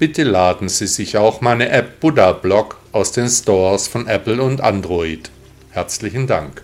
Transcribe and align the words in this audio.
Bitte 0.00 0.22
laden 0.22 0.70
Sie 0.70 0.86
sich 0.86 1.18
auch 1.18 1.42
meine 1.42 1.68
App 1.68 2.00
Buddha 2.00 2.32
Blog 2.32 2.78
aus 2.90 3.12
den 3.12 3.28
Stores 3.28 3.86
von 3.86 4.06
Apple 4.06 4.42
und 4.42 4.62
Android. 4.62 5.30
Herzlichen 5.72 6.26
Dank. 6.26 6.62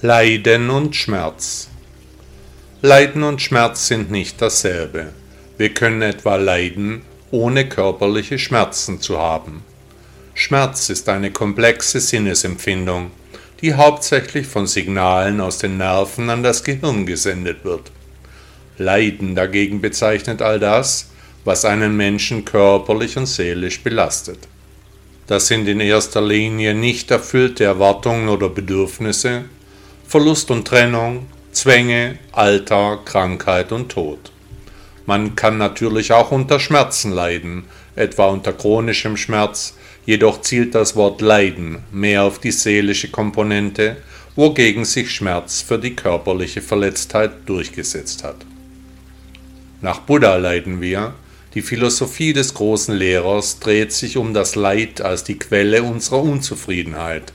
Leiden 0.00 0.70
und 0.70 0.96
Schmerz 0.96 1.68
Leiden 2.80 3.22
und 3.22 3.42
Schmerz 3.42 3.86
sind 3.86 4.10
nicht 4.10 4.40
dasselbe. 4.40 5.12
Wir 5.58 5.74
können 5.74 6.00
etwa 6.00 6.36
leiden, 6.36 7.02
ohne 7.30 7.68
körperliche 7.68 8.38
Schmerzen 8.38 8.98
zu 8.98 9.18
haben. 9.18 9.62
Schmerz 10.32 10.88
ist 10.88 11.10
eine 11.10 11.32
komplexe 11.32 12.00
Sinnesempfindung, 12.00 13.10
die 13.60 13.74
hauptsächlich 13.74 14.46
von 14.46 14.66
Signalen 14.66 15.42
aus 15.42 15.58
den 15.58 15.76
Nerven 15.76 16.30
an 16.30 16.42
das 16.42 16.64
Gehirn 16.64 17.04
gesendet 17.04 17.62
wird. 17.62 17.92
Leiden 18.78 19.34
dagegen 19.34 19.80
bezeichnet 19.80 20.42
all 20.42 20.58
das, 20.58 21.10
was 21.44 21.64
einen 21.64 21.96
Menschen 21.96 22.44
körperlich 22.44 23.16
und 23.16 23.26
seelisch 23.26 23.82
belastet. 23.82 24.38
Das 25.26 25.48
sind 25.48 25.66
in 25.68 25.80
erster 25.80 26.20
Linie 26.20 26.74
nicht 26.74 27.10
erfüllte 27.10 27.64
Erwartungen 27.64 28.28
oder 28.28 28.48
Bedürfnisse, 28.48 29.44
Verlust 30.06 30.50
und 30.50 30.66
Trennung, 30.68 31.26
Zwänge, 31.52 32.18
Alter, 32.32 33.00
Krankheit 33.04 33.72
und 33.72 33.90
Tod. 33.90 34.18
Man 35.06 35.34
kann 35.36 35.56
natürlich 35.58 36.12
auch 36.12 36.32
unter 36.32 36.60
Schmerzen 36.60 37.12
leiden, 37.12 37.64
etwa 37.94 38.26
unter 38.26 38.52
chronischem 38.52 39.16
Schmerz, 39.16 39.74
jedoch 40.04 40.42
zielt 40.42 40.74
das 40.74 40.94
Wort 40.96 41.20
Leiden 41.20 41.78
mehr 41.92 42.24
auf 42.24 42.38
die 42.38 42.50
seelische 42.50 43.08
Komponente, 43.08 43.96
wogegen 44.36 44.84
sich 44.84 45.10
Schmerz 45.10 45.62
für 45.62 45.78
die 45.78 45.96
körperliche 45.96 46.60
Verletztheit 46.60 47.32
durchgesetzt 47.46 48.22
hat. 48.22 48.36
Nach 49.82 50.00
Buddha 50.00 50.36
leiden 50.36 50.80
wir, 50.80 51.12
die 51.52 51.60
Philosophie 51.60 52.32
des 52.32 52.54
großen 52.54 52.94
Lehrers 52.94 53.60
dreht 53.60 53.92
sich 53.92 54.16
um 54.16 54.32
das 54.32 54.54
Leid 54.54 55.02
als 55.02 55.22
die 55.22 55.38
Quelle 55.38 55.82
unserer 55.82 56.22
Unzufriedenheit, 56.22 57.34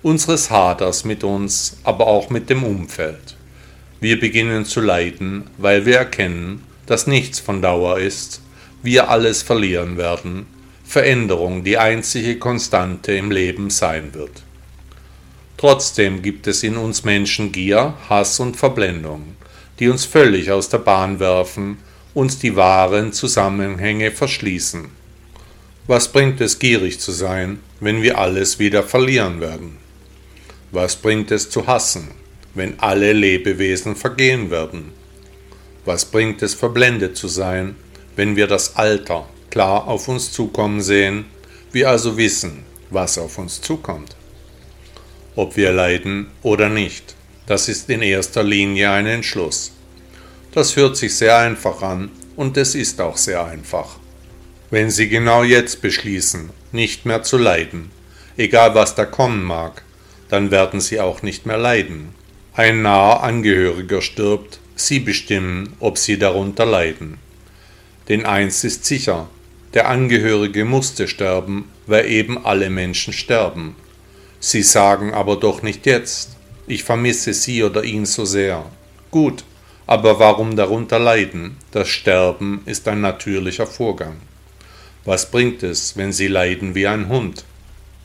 unseres 0.00 0.50
Haders 0.50 1.04
mit 1.04 1.24
uns, 1.24 1.78
aber 1.82 2.06
auch 2.06 2.30
mit 2.30 2.50
dem 2.50 2.62
Umfeld. 2.62 3.36
Wir 4.00 4.18
beginnen 4.20 4.64
zu 4.64 4.80
leiden, 4.80 5.44
weil 5.58 5.84
wir 5.84 5.96
erkennen, 5.96 6.62
dass 6.86 7.08
nichts 7.08 7.40
von 7.40 7.60
Dauer 7.62 7.98
ist, 7.98 8.40
wir 8.84 9.10
alles 9.10 9.42
verlieren 9.42 9.96
werden, 9.96 10.46
Veränderung 10.84 11.64
die 11.64 11.78
einzige 11.78 12.38
Konstante 12.38 13.12
im 13.12 13.32
Leben 13.32 13.70
sein 13.70 14.14
wird. 14.14 14.44
Trotzdem 15.56 16.22
gibt 16.22 16.46
es 16.46 16.62
in 16.62 16.76
uns 16.76 17.02
Menschen 17.02 17.50
Gier, 17.50 17.94
Hass 18.08 18.38
und 18.38 18.56
Verblendung 18.56 19.36
die 19.78 19.88
uns 19.88 20.04
völlig 20.04 20.50
aus 20.50 20.68
der 20.68 20.78
Bahn 20.78 21.20
werfen, 21.20 21.78
uns 22.14 22.38
die 22.38 22.56
wahren 22.56 23.12
Zusammenhänge 23.12 24.10
verschließen. 24.10 24.90
Was 25.86 26.12
bringt 26.12 26.40
es 26.40 26.58
gierig 26.58 27.00
zu 27.00 27.10
sein, 27.10 27.60
wenn 27.80 28.02
wir 28.02 28.18
alles 28.18 28.58
wieder 28.58 28.82
verlieren 28.82 29.40
werden? 29.40 29.78
Was 30.70 30.96
bringt 30.96 31.30
es 31.30 31.50
zu 31.50 31.66
hassen, 31.66 32.08
wenn 32.54 32.78
alle 32.78 33.12
Lebewesen 33.12 33.96
vergehen 33.96 34.50
werden? 34.50 34.92
Was 35.84 36.04
bringt 36.04 36.42
es 36.42 36.54
verblendet 36.54 37.16
zu 37.16 37.28
sein, 37.28 37.74
wenn 38.14 38.36
wir 38.36 38.46
das 38.46 38.76
Alter 38.76 39.28
klar 39.50 39.88
auf 39.88 40.06
uns 40.08 40.30
zukommen 40.32 40.80
sehen, 40.80 41.24
wir 41.72 41.90
also 41.90 42.16
wissen, 42.16 42.64
was 42.90 43.18
auf 43.18 43.38
uns 43.38 43.60
zukommt? 43.60 44.16
Ob 45.34 45.56
wir 45.56 45.72
leiden 45.72 46.28
oder 46.42 46.68
nicht, 46.68 47.16
das 47.46 47.68
ist 47.68 47.90
in 47.90 48.02
erster 48.02 48.42
Linie 48.42 48.90
ein 48.90 49.06
Entschluss. 49.06 49.72
Das 50.52 50.76
hört 50.76 50.96
sich 50.96 51.14
sehr 51.14 51.38
einfach 51.38 51.82
an 51.82 52.10
und 52.36 52.56
es 52.56 52.74
ist 52.74 53.00
auch 53.00 53.16
sehr 53.16 53.44
einfach. 53.44 53.96
Wenn 54.70 54.90
Sie 54.90 55.08
genau 55.08 55.42
jetzt 55.42 55.82
beschließen, 55.82 56.50
nicht 56.72 57.04
mehr 57.04 57.22
zu 57.22 57.36
leiden, 57.36 57.90
egal 58.36 58.74
was 58.74 58.94
da 58.94 59.04
kommen 59.04 59.42
mag, 59.42 59.82
dann 60.28 60.50
werden 60.50 60.80
Sie 60.80 61.00
auch 61.00 61.22
nicht 61.22 61.46
mehr 61.46 61.58
leiden. 61.58 62.14
Ein 62.54 62.82
naher 62.82 63.22
Angehöriger 63.22 64.00
stirbt, 64.02 64.60
Sie 64.76 65.00
bestimmen, 65.00 65.74
ob 65.80 65.98
Sie 65.98 66.18
darunter 66.18 66.64
leiden. 66.64 67.18
Denn 68.08 68.24
eins 68.24 68.64
ist 68.64 68.84
sicher, 68.84 69.28
der 69.74 69.88
Angehörige 69.88 70.64
musste 70.64 71.08
sterben, 71.08 71.70
weil 71.86 72.10
eben 72.10 72.44
alle 72.44 72.68
Menschen 72.68 73.12
sterben. 73.12 73.74
Sie 74.40 74.62
sagen 74.62 75.14
aber 75.14 75.36
doch 75.36 75.62
nicht 75.62 75.86
jetzt, 75.86 76.30
ich 76.66 76.84
vermisse 76.84 77.34
sie 77.34 77.62
oder 77.62 77.84
ihn 77.84 78.06
so 78.06 78.24
sehr. 78.24 78.64
Gut, 79.10 79.44
aber 79.86 80.18
warum 80.18 80.56
darunter 80.56 80.98
leiden? 80.98 81.56
Das 81.70 81.88
Sterben 81.88 82.62
ist 82.66 82.86
ein 82.88 83.00
natürlicher 83.00 83.66
Vorgang. 83.66 84.16
Was 85.04 85.30
bringt 85.30 85.62
es, 85.62 85.96
wenn 85.96 86.12
sie 86.12 86.28
leiden 86.28 86.74
wie 86.74 86.86
ein 86.86 87.08
Hund? 87.08 87.44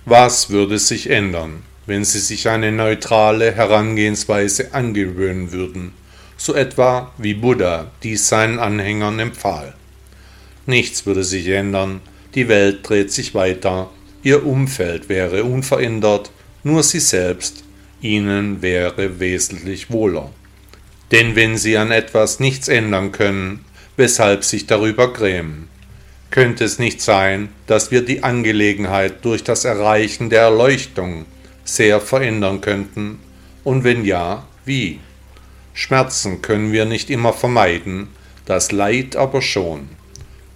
Was 0.06 0.50
würde 0.50 0.80
sich 0.80 1.10
ändern, 1.10 1.64
wenn 1.86 2.04
sie 2.04 2.20
sich 2.20 2.50
eine 2.50 2.72
neutrale 2.72 3.54
Herangehensweise 3.54 4.74
angewöhnen 4.74 5.52
würden, 5.52 5.94
so 6.38 6.56
etwa 6.56 7.12
wie 7.18 7.36
Buddha 7.36 7.92
dies 8.04 8.28
seinen 8.28 8.58
Anhängern 8.58 9.20
empfahl? 9.20 9.76
Nichts 10.66 11.06
würde 11.06 11.24
sich 11.24 11.48
ändern, 11.48 12.02
die 12.34 12.48
Welt 12.48 12.80
dreht 12.88 13.12
sich 13.12 13.36
weiter, 13.36 13.90
ihr 14.24 14.46
Umfeld 14.46 15.08
wäre 15.08 15.44
unverändert, 15.44 16.32
nur 16.64 16.84
sie 16.84 17.00
selbst 17.00 17.64
ihnen 18.02 18.62
wäre 18.62 19.20
wesentlich 19.20 19.92
wohler. 19.92 20.32
Denn 21.12 21.36
wenn 21.36 21.58
sie 21.58 21.78
an 21.78 21.92
etwas 21.92 22.40
nichts 22.40 22.68
ändern 22.68 23.12
können, 23.12 23.64
weshalb 23.96 24.44
sich 24.44 24.68
darüber 24.68 25.14
grämen, 25.14 25.70
könnte 26.30 26.66
es 26.66 26.80
nicht 26.80 27.02
sein, 27.02 27.50
dass 27.68 27.92
wir 27.92 28.02
die 28.02 28.24
Angelegenheit 28.24 29.24
durch 29.24 29.44
das 29.44 29.66
Erreichen 29.66 30.30
der 30.30 30.42
Erleuchtung 30.42 31.26
sehr 31.64 32.02
verändern 32.02 32.62
könnten, 32.62 33.20
und 33.64 33.84
wenn 33.84 34.06
ja, 34.06 34.46
wie? 34.66 35.00
Schmerzen 35.74 36.42
können 36.42 36.72
wir 36.72 36.86
nicht 36.86 37.10
immer 37.10 37.34
vermeiden, 37.34 38.08
das 38.46 38.72
Leid 38.72 39.16
aber 39.16 39.42
schon. 39.42 39.90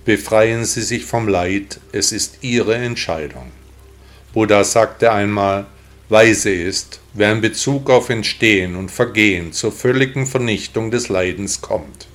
Befreien 0.05 0.65
Sie 0.65 0.81
sich 0.81 1.05
vom 1.05 1.27
Leid, 1.27 1.79
es 1.91 2.11
ist 2.11 2.39
Ihre 2.41 2.75
Entscheidung. 2.75 3.51
Buddha 4.33 4.63
sagte 4.63 5.11
einmal, 5.11 5.65
Weise 6.11 6.51
ist, 6.51 6.99
wer 7.13 7.31
in 7.31 7.39
Bezug 7.39 7.89
auf 7.89 8.09
Entstehen 8.09 8.75
und 8.75 8.91
Vergehen 8.91 9.53
zur 9.53 9.71
völligen 9.71 10.27
Vernichtung 10.27 10.91
des 10.91 11.07
Leidens 11.07 11.61
kommt. 11.61 12.07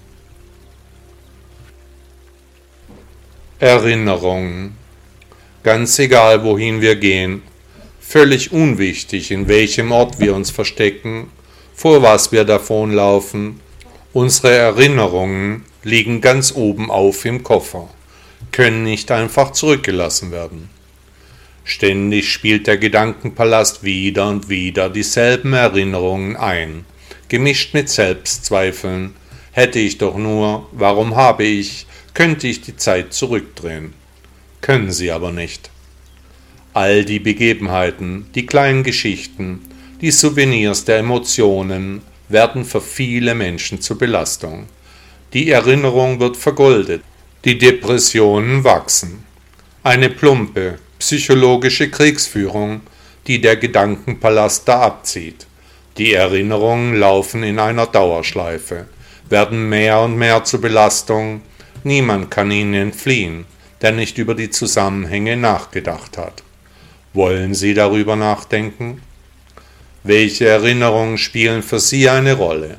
Erinnerung. 3.58 4.72
Ganz 5.62 5.98
egal, 5.98 6.44
wohin 6.44 6.82
wir 6.82 6.96
gehen, 6.96 7.40
völlig 7.98 8.52
unwichtig, 8.52 9.30
in 9.30 9.48
welchem 9.48 9.90
Ort 9.92 10.20
wir 10.20 10.34
uns 10.34 10.50
verstecken, 10.50 11.30
vor 11.74 12.02
was 12.02 12.32
wir 12.32 12.44
davonlaufen, 12.44 13.60
unsere 14.12 14.54
Erinnerungen 14.54 15.64
liegen 15.84 16.20
ganz 16.20 16.54
oben 16.54 16.90
auf 16.90 17.24
im 17.24 17.42
Koffer, 17.42 17.88
können 18.52 18.82
nicht 18.82 19.10
einfach 19.10 19.52
zurückgelassen 19.52 20.32
werden. 20.32 20.75
Ständig 21.68 22.32
spielt 22.32 22.68
der 22.68 22.78
Gedankenpalast 22.78 23.82
wieder 23.82 24.28
und 24.28 24.48
wieder 24.48 24.88
dieselben 24.88 25.52
Erinnerungen 25.52 26.36
ein, 26.36 26.84
gemischt 27.28 27.74
mit 27.74 27.88
Selbstzweifeln. 27.88 29.14
Hätte 29.50 29.80
ich 29.80 29.98
doch 29.98 30.16
nur, 30.16 30.68
warum 30.70 31.16
habe 31.16 31.42
ich, 31.42 31.88
könnte 32.14 32.46
ich 32.46 32.60
die 32.60 32.76
Zeit 32.76 33.12
zurückdrehen. 33.12 33.94
Können 34.60 34.92
sie 34.92 35.10
aber 35.10 35.32
nicht. 35.32 35.70
All 36.72 37.04
die 37.04 37.18
Begebenheiten, 37.18 38.26
die 38.36 38.46
kleinen 38.46 38.84
Geschichten, 38.84 39.60
die 40.00 40.12
Souvenirs 40.12 40.84
der 40.84 40.98
Emotionen 40.98 42.00
werden 42.28 42.64
für 42.64 42.80
viele 42.80 43.34
Menschen 43.34 43.80
zur 43.80 43.98
Belastung. 43.98 44.66
Die 45.32 45.50
Erinnerung 45.50 46.20
wird 46.20 46.36
vergoldet, 46.36 47.02
die 47.44 47.58
Depressionen 47.58 48.62
wachsen. 48.62 49.24
Eine 49.82 50.10
plumpe, 50.10 50.78
psychologische 50.98 51.90
Kriegsführung, 51.90 52.80
die 53.26 53.40
der 53.40 53.56
Gedankenpalast 53.56 54.66
da 54.68 54.82
abzieht. 54.82 55.46
Die 55.98 56.12
Erinnerungen 56.12 56.94
laufen 56.94 57.42
in 57.42 57.58
einer 57.58 57.86
Dauerschleife, 57.86 58.86
werden 59.28 59.68
mehr 59.68 60.00
und 60.00 60.16
mehr 60.16 60.44
zur 60.44 60.60
Belastung, 60.60 61.42
niemand 61.84 62.30
kann 62.30 62.50
ihnen 62.50 62.74
entfliehen, 62.74 63.46
der 63.80 63.92
nicht 63.92 64.18
über 64.18 64.34
die 64.34 64.50
Zusammenhänge 64.50 65.36
nachgedacht 65.36 66.18
hat. 66.18 66.42
Wollen 67.14 67.54
Sie 67.54 67.74
darüber 67.74 68.14
nachdenken? 68.14 69.00
Welche 70.04 70.46
Erinnerungen 70.46 71.18
spielen 71.18 71.62
für 71.62 71.80
Sie 71.80 72.08
eine 72.08 72.34
Rolle? 72.34 72.76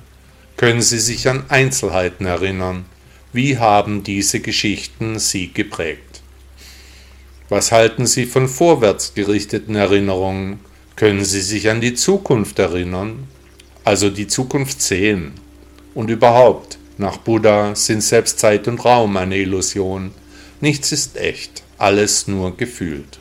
Können 0.57 0.81
Sie 0.81 0.99
sich 0.99 1.27
an 1.27 1.43
Einzelheiten 1.49 2.25
erinnern? 2.25 2.85
Wie 3.33 3.57
haben 3.57 4.03
diese 4.03 4.39
Geschichten 4.39 5.19
Sie 5.19 5.51
geprägt? 5.51 6.06
Was 7.49 7.71
halten 7.71 8.05
Sie 8.05 8.25
von 8.25 8.49
vorwärts 8.49 9.13
gerichteten 9.13 9.75
Erinnerungen? 9.75 10.59
Können 10.97 11.23
Sie 11.23 11.39
sich 11.39 11.69
an 11.69 11.79
die 11.79 11.93
Zukunft 11.93 12.59
erinnern? 12.59 13.27
Also 13.85 14.09
die 14.09 14.27
Zukunft 14.27 14.81
sehen. 14.81 15.31
Und 15.93 16.09
überhaupt, 16.09 16.77
nach 16.97 17.15
Buddha 17.15 17.73
sind 17.73 18.03
selbst 18.03 18.39
Zeit 18.39 18.67
und 18.67 18.83
Raum 18.83 19.15
eine 19.15 19.37
Illusion. 19.37 20.11
Nichts 20.59 20.91
ist 20.91 21.15
echt, 21.15 21.63
alles 21.77 22.27
nur 22.27 22.57
gefühlt. 22.57 23.19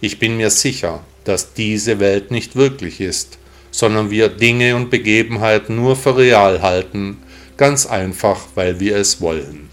Ich 0.00 0.18
bin 0.18 0.36
mir 0.36 0.50
sicher, 0.50 1.04
dass 1.22 1.54
diese 1.54 2.00
Welt 2.00 2.32
nicht 2.32 2.56
wirklich 2.56 3.00
ist, 3.00 3.38
sondern 3.70 4.10
wir 4.10 4.30
Dinge 4.30 4.74
und 4.74 4.90
Begebenheiten 4.90 5.76
nur 5.76 5.94
für 5.94 6.16
real 6.16 6.60
halten, 6.60 7.18
ganz 7.56 7.86
einfach, 7.86 8.46
weil 8.56 8.80
wir 8.80 8.96
es 8.96 9.20
wollen. 9.20 9.63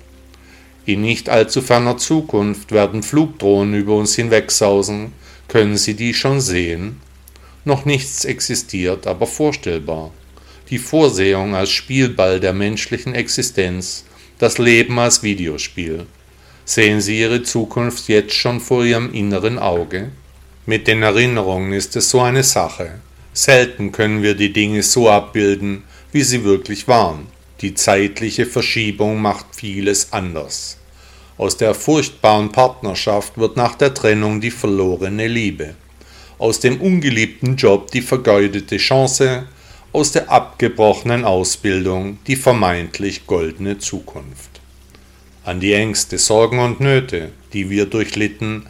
In 0.86 1.02
nicht 1.02 1.30
allzu 1.30 1.62
ferner 1.62 1.98
Zukunft 1.98 2.72
werden 2.72 3.04
Flugdrohnen 3.04 3.76
über 3.76 3.96
uns 3.96 4.16
hinwegsausen. 4.16 5.14
Können 5.48 5.78
Sie 5.78 5.94
die 5.94 6.14
schon 6.14 6.42
sehen? 6.42 7.00
Noch 7.66 7.86
nichts 7.86 8.26
existiert, 8.26 9.06
aber 9.06 9.28
vorstellbar. 9.28 10.12
Die 10.70 10.80
Vorsehung 10.80 11.54
als 11.54 11.70
Spielball 11.70 12.40
der 12.40 12.54
menschlichen 12.54 13.14
Existenz, 13.14 14.06
das 14.40 14.58
Leben 14.58 14.98
als 14.98 15.22
Videospiel. 15.22 16.08
Sehen 16.66 17.02
Sie 17.02 17.20
Ihre 17.20 17.44
Zukunft 17.44 18.08
jetzt 18.08 18.34
schon 18.34 18.60
vor 18.60 18.84
Ihrem 18.84 19.14
inneren 19.14 19.60
Auge? 19.60 20.12
Mit 20.66 20.88
den 20.88 21.04
Erinnerungen 21.04 21.74
ist 21.74 21.96
es 21.96 22.10
so 22.10 22.22
eine 22.22 22.44
Sache. 22.44 23.02
Selten 23.34 23.92
können 23.92 24.24
wir 24.24 24.36
die 24.36 24.54
Dinge 24.54 24.84
so 24.84 25.10
abbilden, 25.10 25.84
wie 26.12 26.24
sie 26.24 26.44
wirklich 26.44 26.88
waren. 26.88 27.28
Die 27.62 27.76
zeitliche 27.76 28.48
Verschiebung 28.48 29.22
macht 29.22 29.46
vieles 29.56 30.14
anders. 30.14 30.78
Aus 31.38 31.58
der 31.58 31.76
furchtbaren 31.76 32.52
Partnerschaft 32.52 33.38
wird 33.38 33.56
nach 33.56 33.76
der 33.76 33.94
Trennung 33.94 34.42
die 34.42 34.50
verlorene 34.50 35.28
Liebe. 35.28 35.76
Aus 36.40 36.60
dem 36.60 36.82
ungeliebten 36.82 37.56
Job 37.58 37.92
die 37.92 38.02
vergeudete 38.02 38.78
Chance, 38.78 39.48
aus 39.94 40.12
der 40.12 40.32
abgebrochenen 40.32 41.24
Ausbildung 41.24 42.18
die 42.26 42.36
vermeintlich 42.36 43.28
goldene 43.28 43.78
Zukunft. 43.78 44.60
An 45.44 45.60
die 45.60 45.74
Ängste, 45.74 46.18
Sorgen 46.18 46.60
und 46.60 46.80
Nöte, 46.80 47.32
die 47.54 47.70
wir 47.70 47.86
durchlitten, 47.86 48.68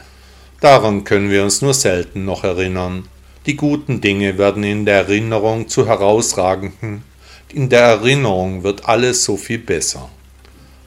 daran 0.60 1.06
können 1.06 1.30
wir 1.30 1.44
uns 1.44 1.62
nur 1.62 1.74
selten 1.74 2.26
noch 2.26 2.44
erinnern, 2.44 3.08
die 3.46 3.56
guten 3.56 4.02
Dinge 4.02 4.38
werden 4.38 4.64
in 4.64 4.86
der 4.86 4.98
Erinnerung 4.98 5.68
zu 5.68 5.88
herausragenden, 5.88 7.04
in 7.54 7.70
der 7.70 7.82
Erinnerung 7.82 8.64
wird 8.64 8.88
alles 8.88 9.24
so 9.24 9.38
viel 9.38 9.60
besser. 9.60 10.10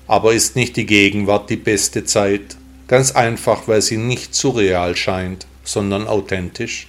Aber 0.07 0.35
ist 0.35 0.57
nicht 0.57 0.77
die 0.77 0.87
Gegenwart 0.87 1.51
die 1.51 1.57
beste 1.57 2.05
Zeit, 2.05 2.57
ganz 2.89 3.13
einfach, 3.13 3.69
weil 3.69 3.83
sie 3.83 3.97
nicht 3.97 4.35
zu 4.35 4.51
real 4.51 4.97
scheint, 4.97 5.47
sondern 5.63 6.07
authentisch? 6.07 6.89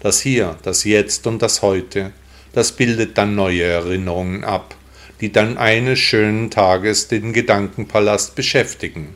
Das 0.00 0.20
Hier, 0.20 0.56
das 0.62 0.84
Jetzt 0.84 1.26
und 1.26 1.42
das 1.42 1.62
Heute, 1.62 2.12
das 2.52 2.72
bildet 2.72 3.16
dann 3.18 3.34
neue 3.34 3.62
Erinnerungen 3.62 4.44
ab, 4.44 4.74
die 5.20 5.32
dann 5.32 5.58
eines 5.58 5.98
schönen 5.98 6.50
Tages 6.50 7.08
den 7.08 7.32
Gedankenpalast 7.32 8.34
beschäftigen. 8.34 9.14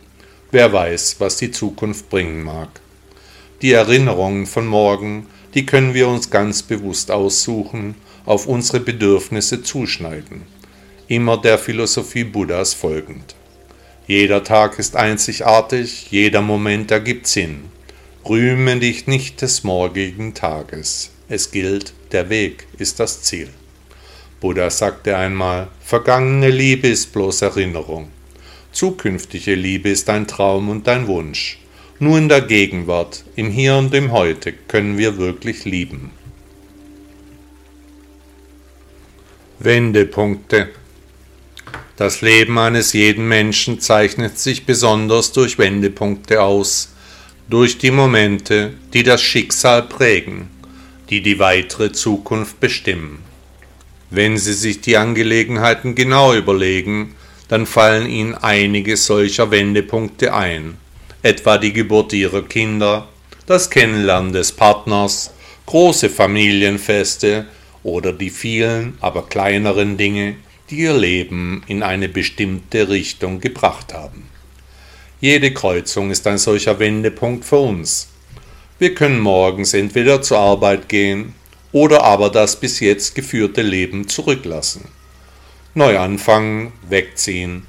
Wer 0.50 0.72
weiß, 0.72 1.16
was 1.18 1.36
die 1.36 1.50
Zukunft 1.50 2.08
bringen 2.10 2.42
mag. 2.42 2.68
Die 3.62 3.72
Erinnerungen 3.72 4.46
von 4.46 4.66
morgen 4.66 5.26
die 5.54 5.64
können 5.64 5.94
wir 5.94 6.08
uns 6.08 6.30
ganz 6.30 6.62
bewusst 6.62 7.10
aussuchen, 7.12 7.94
auf 8.24 8.46
unsere 8.46 8.80
Bedürfnisse 8.80 9.62
zuschneiden, 9.62 10.42
immer 11.08 11.36
der 11.40 11.58
Philosophie 11.58 12.24
Buddhas 12.24 12.74
folgend. 12.74 13.34
Jeder 14.06 14.44
Tag 14.44 14.78
ist 14.78 14.96
einzigartig, 14.96 16.08
jeder 16.10 16.42
Moment 16.42 16.90
ergibt 16.90 17.26
Sinn. 17.26 17.64
Rühme 18.28 18.78
dich 18.78 19.06
nicht 19.06 19.42
des 19.42 19.64
morgigen 19.64 20.34
Tages. 20.34 21.10
Es 21.28 21.50
gilt, 21.50 21.92
der 22.12 22.30
Weg 22.30 22.66
ist 22.78 23.00
das 23.00 23.22
Ziel. 23.22 23.48
Buddha 24.40 24.68
sagte 24.68 25.16
einmal, 25.16 25.68
vergangene 25.80 26.50
Liebe 26.50 26.88
ist 26.88 27.12
bloß 27.12 27.42
Erinnerung. 27.42 28.08
Zukünftige 28.72 29.54
Liebe 29.54 29.88
ist 29.88 30.10
ein 30.10 30.26
Traum 30.26 30.68
und 30.68 30.88
ein 30.88 31.06
Wunsch. 31.06 31.58
Nur 31.98 32.18
in 32.18 32.28
der 32.28 32.42
Gegenwart, 32.42 33.24
im 33.36 33.50
Hier 33.50 33.76
und 33.76 33.94
im 33.94 34.12
Heute 34.12 34.52
können 34.52 34.98
wir 34.98 35.16
wirklich 35.16 35.64
lieben. 35.64 36.10
Wendepunkte 39.58 40.68
Das 41.96 42.20
Leben 42.20 42.58
eines 42.58 42.92
jeden 42.92 43.28
Menschen 43.28 43.80
zeichnet 43.80 44.38
sich 44.38 44.66
besonders 44.66 45.32
durch 45.32 45.58
Wendepunkte 45.58 46.42
aus, 46.42 46.94
durch 47.48 47.78
die 47.78 47.90
Momente, 47.90 48.74
die 48.92 49.02
das 49.02 49.22
Schicksal 49.22 49.82
prägen, 49.82 50.50
die 51.10 51.22
die 51.22 51.38
weitere 51.38 51.92
Zukunft 51.92 52.60
bestimmen. 52.60 53.18
Wenn 54.10 54.38
Sie 54.38 54.54
sich 54.54 54.80
die 54.80 54.96
Angelegenheiten 54.96 55.94
genau 55.94 56.34
überlegen, 56.34 57.14
dann 57.48 57.66
fallen 57.66 58.08
Ihnen 58.08 58.34
einige 58.34 58.96
solcher 58.96 59.50
Wendepunkte 59.50 60.34
ein 60.34 60.78
etwa 61.24 61.56
die 61.56 61.72
Geburt 61.72 62.12
ihrer 62.12 62.42
Kinder, 62.42 63.08
das 63.46 63.70
Kennenlernen 63.70 64.34
des 64.34 64.52
Partners, 64.52 65.32
große 65.64 66.10
Familienfeste 66.10 67.46
oder 67.84 68.12
die 68.12 68.30
vielen, 68.30 68.98
aber 69.00 69.26
kleineren 69.28 69.96
Dinge, 69.96 70.34
die 70.70 70.78
ihr 70.78 70.94
Leben 70.94 71.62
in 71.68 71.82
eine 71.82 72.08
bestimmte 72.08 72.88
Richtung 72.88 73.40
gebracht 73.40 73.94
haben. 73.94 74.24
Jede 75.20 75.52
Kreuzung 75.54 76.10
ist 76.10 76.26
ein 76.26 76.38
solcher 76.38 76.78
Wendepunkt 76.80 77.44
für 77.44 77.58
uns. 77.58 78.08
Wir 78.78 78.94
können 78.94 79.20
morgens 79.20 79.72
entweder 79.72 80.20
zur 80.20 80.38
Arbeit 80.38 80.88
gehen 80.88 81.34
oder 81.72 82.02
aber 82.02 82.30
das 82.30 82.58
bis 82.58 82.80
jetzt 82.80 83.14
geführte 83.14 83.62
Leben 83.62 84.08
zurücklassen. 84.08 84.88
Neu 85.74 85.98
anfangen, 85.98 86.72
wegziehen. 86.88 87.66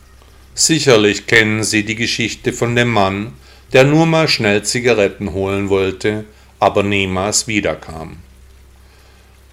Sicherlich 0.54 1.28
kennen 1.28 1.64
Sie 1.64 1.84
die 1.84 1.96
Geschichte 1.96 2.54
von 2.54 2.76
dem 2.76 2.90
Mann, 2.90 3.34
der 3.74 3.84
nur 3.84 4.06
mal 4.06 4.28
schnell 4.28 4.64
Zigaretten 4.64 5.34
holen 5.34 5.70
wollte, 5.70 6.26
aber 6.60 6.84
niemals 6.84 7.48
wiederkam. 7.48 8.18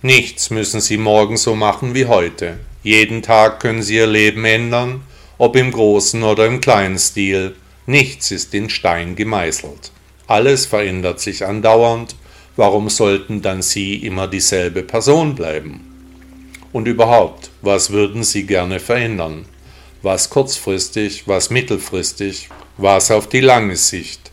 Nichts 0.04 0.50
müssen 0.50 0.80
Sie 0.80 0.96
morgen 0.96 1.36
so 1.36 1.54
machen 1.54 1.94
wie 1.94 2.06
heute. 2.06 2.58
Jeden 2.82 3.22
Tag 3.22 3.60
können 3.60 3.84
Sie 3.84 3.94
Ihr 3.94 4.08
Leben 4.08 4.44
ändern, 4.44 5.02
ob 5.38 5.54
im 5.54 5.70
großen 5.70 6.24
oder 6.24 6.44
im 6.46 6.60
kleinen 6.60 6.98
Stil. 6.98 7.54
Nichts 7.86 8.32
ist 8.32 8.52
in 8.52 8.68
Stein 8.68 9.14
gemeißelt. 9.14 9.92
Alles 10.26 10.66
verändert 10.66 11.20
sich 11.20 11.46
andauernd. 11.46 12.16
Warum 12.56 12.90
sollten 12.90 13.42
dann 13.42 13.62
Sie 13.62 13.94
immer 13.94 14.26
dieselbe 14.26 14.82
Person 14.82 15.36
bleiben? 15.36 15.80
Und 16.72 16.88
überhaupt, 16.88 17.50
was 17.60 17.90
würden 17.90 18.24
Sie 18.24 18.42
gerne 18.42 18.80
verändern? 18.80 19.44
Was 20.02 20.30
kurzfristig, 20.30 21.28
was 21.28 21.48
mittelfristig, 21.50 22.48
was 22.76 23.12
auf 23.12 23.28
die 23.28 23.40
lange 23.40 23.76
Sicht. 23.76 24.32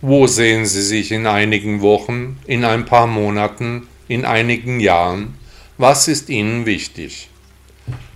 Wo 0.00 0.28
sehen 0.28 0.64
Sie 0.64 0.82
sich 0.82 1.10
in 1.10 1.26
einigen 1.26 1.82
Wochen, 1.82 2.38
in 2.46 2.64
ein 2.64 2.84
paar 2.84 3.08
Monaten, 3.08 3.88
in 4.08 4.24
einigen 4.24 4.80
Jahren? 4.80 5.34
Was 5.76 6.08
ist 6.08 6.28
Ihnen 6.28 6.66
wichtig? 6.66 7.28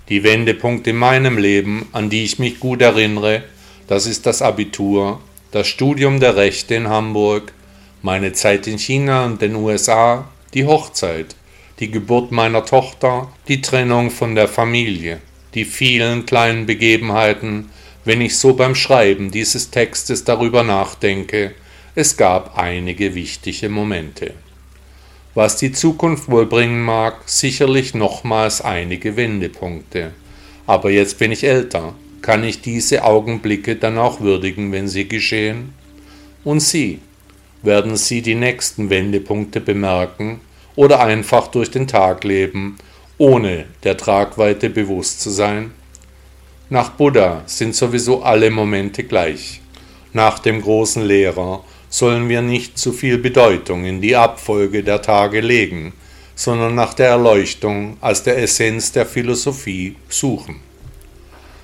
Die 0.09 0.25
Wendepunkte 0.25 0.91
in 0.91 0.97
meinem 0.97 1.39
Leben, 1.39 1.87
an 1.93 2.11
die 2.11 2.25
ich 2.25 2.39
mich 2.39 2.59
gut 2.59 2.83
erinnere, 2.83 3.45
das 3.87 4.07
ist 4.07 4.27
das 4.27 4.43
Abitur, 4.43 5.21
das 5.53 5.69
Studium 5.69 6.19
der 6.19 6.37
Rechte 6.37 6.75
in 6.75 6.89
Hamburg, 6.89 7.53
meine 8.01 8.33
Zeit 8.33 8.67
in 8.67 8.79
China 8.79 9.27
und 9.27 9.41
den 9.41 9.55
USA, 9.55 10.29
die 10.55 10.65
Hochzeit, 10.65 11.37
die 11.79 11.91
Geburt 11.91 12.33
meiner 12.33 12.65
Tochter, 12.65 13.29
die 13.49 13.61
Trennung 13.61 14.11
von 14.11 14.35
der 14.35 14.49
Familie, 14.49 15.21
die 15.55 15.65
vielen 15.65 16.27
kleinen 16.27 16.67
Begebenheiten, 16.67 17.71
wenn 18.05 18.21
ich 18.21 18.37
so 18.39 18.55
beim 18.55 18.75
Schreiben 18.75 19.31
dieses 19.31 19.71
Textes 19.71 20.25
darüber 20.25 20.65
nachdenke, 20.65 21.55
es 21.95 22.17
gab 22.17 22.59
einige 22.59 23.15
wichtige 23.15 23.69
Momente. 23.69 24.35
Was 25.35 25.57
die 25.57 25.73
Zukunft 25.73 26.31
wohl 26.31 26.47
bringen 26.47 26.83
mag, 26.83 27.23
sicherlich 27.27 27.95
nochmals 27.95 28.61
einige 28.61 29.17
Wendepunkte. 29.17 30.12
Aber 30.67 30.91
jetzt 30.91 31.19
bin 31.19 31.33
ich 31.33 31.45
älter, 31.45 31.95
kann 32.21 32.45
ich 32.45 32.61
diese 32.61 33.05
Augenblicke 33.05 33.77
dann 33.77 33.99
auch 33.99 34.21
würdigen, 34.21 34.73
wenn 34.73 34.89
sie 34.89 35.09
geschehen? 35.09 35.73
Und 36.45 36.61
Sie, 36.61 37.01
werden 37.62 37.97
Sie 37.97 38.21
die 38.21 38.35
nächsten 38.35 38.91
Wendepunkte 38.91 39.61
bemerken 39.61 40.41
oder 40.77 41.01
einfach 41.01 41.49
durch 41.49 41.71
den 41.71 41.87
Tag 41.87 42.25
leben, 42.25 42.77
ohne 43.17 43.67
der 43.85 43.97
Tragweite 43.97 44.69
bewusst 44.69 45.21
zu 45.21 45.31
sein? 45.31 45.73
Nach 46.69 46.91
Buddha 46.91 47.43
sind 47.47 47.75
sowieso 47.75 48.23
alle 48.23 48.51
Momente 48.51 49.05
gleich. 49.05 49.61
Nach 50.12 50.39
dem 50.39 50.61
großen 50.62 51.05
Lehrer 51.05 51.65
sollen 51.93 52.31
wir 52.31 52.41
nicht 52.41 52.79
zu 52.79 52.91
viel 52.91 53.19
Bedeutung 53.19 53.85
in 53.85 54.01
die 54.01 54.17
Abfolge 54.17 54.83
der 54.83 55.03
Tage 55.03 55.43
legen, 55.43 55.93
sondern 56.35 56.75
nach 56.75 56.95
der 56.95 57.09
Erleuchtung 57.09 57.99
als 58.01 58.23
der 58.23 58.39
Essenz 58.39 58.93
der 58.93 59.05
Philosophie 59.05 59.97
suchen. 60.09 60.57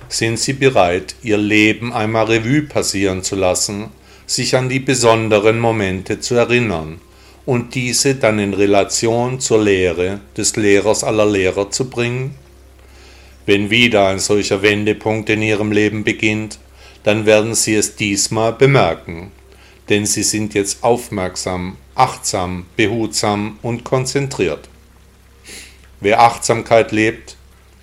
Sind 0.07 0.37
Sie 0.37 0.53
bereit, 0.53 1.15
Ihr 1.23 1.37
Leben 1.37 1.91
einmal 1.91 2.25
Revue 2.25 2.61
passieren 2.61 3.23
zu 3.23 3.35
lassen, 3.35 3.87
sich 4.27 4.55
an 4.55 4.69
die 4.69 4.79
besonderen 4.79 5.59
Momente 5.59 6.19
zu 6.19 6.35
erinnern 6.35 7.01
und 7.47 7.73
diese 7.73 8.13
dann 8.13 8.37
in 8.37 8.53
Relation 8.53 9.39
zur 9.39 9.63
Lehre 9.63 10.19
des 10.37 10.55
Lehrers 10.55 11.03
aller 11.03 11.25
Lehrer 11.25 11.71
zu 11.71 11.89
bringen? 11.89 12.35
Wenn 13.47 13.71
wieder 13.71 14.09
ein 14.09 14.19
solcher 14.19 14.61
Wendepunkt 14.61 15.27
in 15.31 15.41
Ihrem 15.41 15.71
Leben 15.71 16.03
beginnt, 16.03 16.59
dann 17.01 17.25
werden 17.25 17.55
Sie 17.55 17.73
es 17.73 17.95
diesmal 17.95 18.53
bemerken, 18.53 19.31
denn 19.89 20.05
Sie 20.05 20.23
sind 20.23 20.53
jetzt 20.53 20.83
aufmerksam, 20.83 21.77
achtsam, 21.95 22.65
behutsam 22.75 23.57
und 23.61 23.83
konzentriert. 23.83 24.69
Wer 25.99 26.21
Achtsamkeit 26.21 26.91
lebt, 26.91 27.35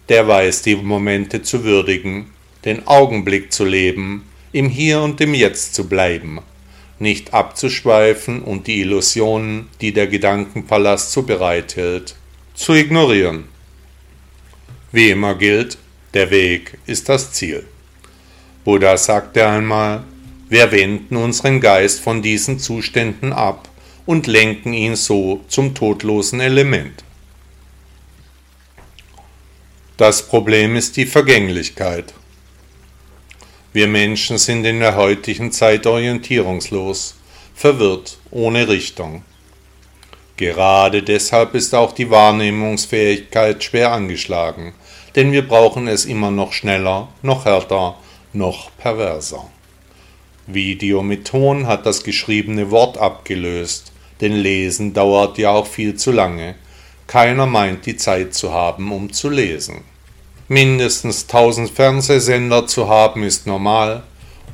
der 0.09 0.27
weiß 0.29 0.63
die 0.63 0.77
Momente 0.77 1.43
zu 1.43 1.65
würdigen, 1.65 2.31
den 2.65 2.87
Augenblick 2.87 3.53
zu 3.53 3.65
leben, 3.65 4.29
im 4.53 4.69
Hier 4.69 5.03
und 5.03 5.21
im 5.21 5.35
Jetzt 5.35 5.75
zu 5.75 5.89
bleiben, 5.89 6.41
nicht 6.99 7.35
abzuschweifen 7.35 8.43
und 8.43 8.69
die 8.69 8.81
Illusionen, 8.81 9.69
die 9.81 9.93
der 9.93 10.07
Gedankenpalast 10.07 11.13
so 11.13 11.23
bereithält, 11.23 12.15
zu 12.55 12.73
ignorieren. 12.73 13.45
Wie 14.93 15.11
immer 15.11 15.35
gilt, 15.35 15.77
der 16.15 16.31
Weg 16.31 16.79
ist 16.87 17.09
das 17.09 17.33
Ziel. 17.33 17.67
Buddha 18.65 18.97
sagte 18.97 19.47
einmal, 19.47 20.05
wir 20.49 20.71
wenden 20.71 21.17
unseren 21.17 21.61
Geist 21.61 22.01
von 22.01 22.23
diesen 22.23 22.59
Zuständen 22.61 23.33
ab 23.33 23.69
und 24.07 24.29
lenken 24.29 24.73
ihn 24.73 24.95
so 24.95 25.41
zum 25.49 25.75
todlosen 25.75 26.41
Element. 26.41 27.05
Das 29.97 30.29
Problem 30.29 30.77
ist 30.77 30.97
die 30.97 31.07
Vergänglichkeit. 31.07 32.15
Wir 33.73 33.89
Menschen 33.89 34.39
sind 34.39 34.65
in 34.65 34.81
der 34.81 34.95
heutigen 34.95 35.51
Zeit 35.51 35.87
orientierungslos, 35.87 37.17
verwirrt, 37.55 38.19
ohne 38.31 38.69
Richtung. 38.69 39.25
Gerade 40.37 41.03
deshalb 41.03 41.55
ist 41.55 41.75
auch 41.75 41.93
die 41.93 42.11
Wahrnehmungsfähigkeit 42.11 43.65
schwer 43.65 43.93
angeschlagen, 43.93 44.75
denn 45.17 45.33
wir 45.33 45.49
brauchen 45.49 45.89
es 45.89 46.05
immer 46.05 46.31
noch 46.31 46.53
schneller, 46.53 47.09
noch 47.23 47.47
härter, 47.47 47.97
noch 48.33 48.71
perverser. 48.77 49.51
Video 50.47 51.03
mit 51.03 51.27
Ton 51.27 51.67
hat 51.67 51.87
das 51.87 52.05
geschriebene 52.05 52.71
Wort 52.71 52.99
abgelöst, 52.99 53.93
denn 54.21 54.33
Lesen 54.33 54.95
dauert 54.95 55.39
ja 55.39 55.51
auch 55.51 55.67
viel 55.67 55.97
zu 55.97 56.13
lange, 56.13 56.55
keiner 57.09 57.47
meint 57.47 57.85
die 57.87 57.97
Zeit 57.97 58.35
zu 58.35 58.53
haben, 58.53 58.93
um 58.93 59.13
zu 59.13 59.29
lesen. 59.29 59.83
Mindestens 60.49 61.27
tausend 61.27 61.71
Fernsehsender 61.71 62.69
zu 62.69 62.89
haben 62.89 63.25
ist 63.25 63.49
normal. 63.49 64.05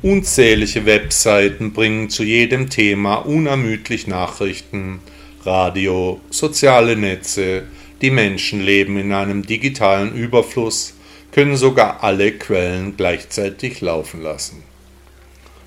Unzählige 0.01 0.87
Webseiten 0.87 1.73
bringen 1.73 2.09
zu 2.09 2.23
jedem 2.23 2.71
Thema 2.71 3.17
unermüdlich 3.17 4.07
Nachrichten, 4.07 4.99
Radio, 5.45 6.19
soziale 6.31 6.95
Netze, 6.95 7.63
die 8.01 8.09
Menschen 8.09 8.61
leben 8.61 8.97
in 8.97 9.13
einem 9.13 9.45
digitalen 9.45 10.15
Überfluss, 10.15 10.95
können 11.31 11.55
sogar 11.55 12.03
alle 12.03 12.31
Quellen 12.31 12.97
gleichzeitig 12.97 13.81
laufen 13.81 14.23
lassen. 14.23 14.72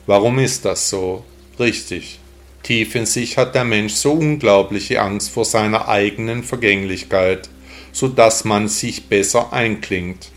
Warum 0.07 0.39
ist 0.39 0.65
das 0.65 0.89
so? 0.89 1.25
Richtig, 1.59 2.21
Tief 2.67 2.97
in 2.97 3.07
sich 3.07 3.39
hat 3.39 3.55
der 3.55 3.63
Mensch 3.63 3.93
so 3.93 4.11
unglaubliche 4.11 5.01
Angst 5.01 5.31
vor 5.31 5.45
seiner 5.45 5.87
eigenen 5.87 6.43
Vergänglichkeit, 6.43 7.49
so 7.93 8.09
dass 8.09 8.45
man 8.45 8.67
sich 8.67 9.05
besser 9.05 9.53
einklingt. 9.53 10.33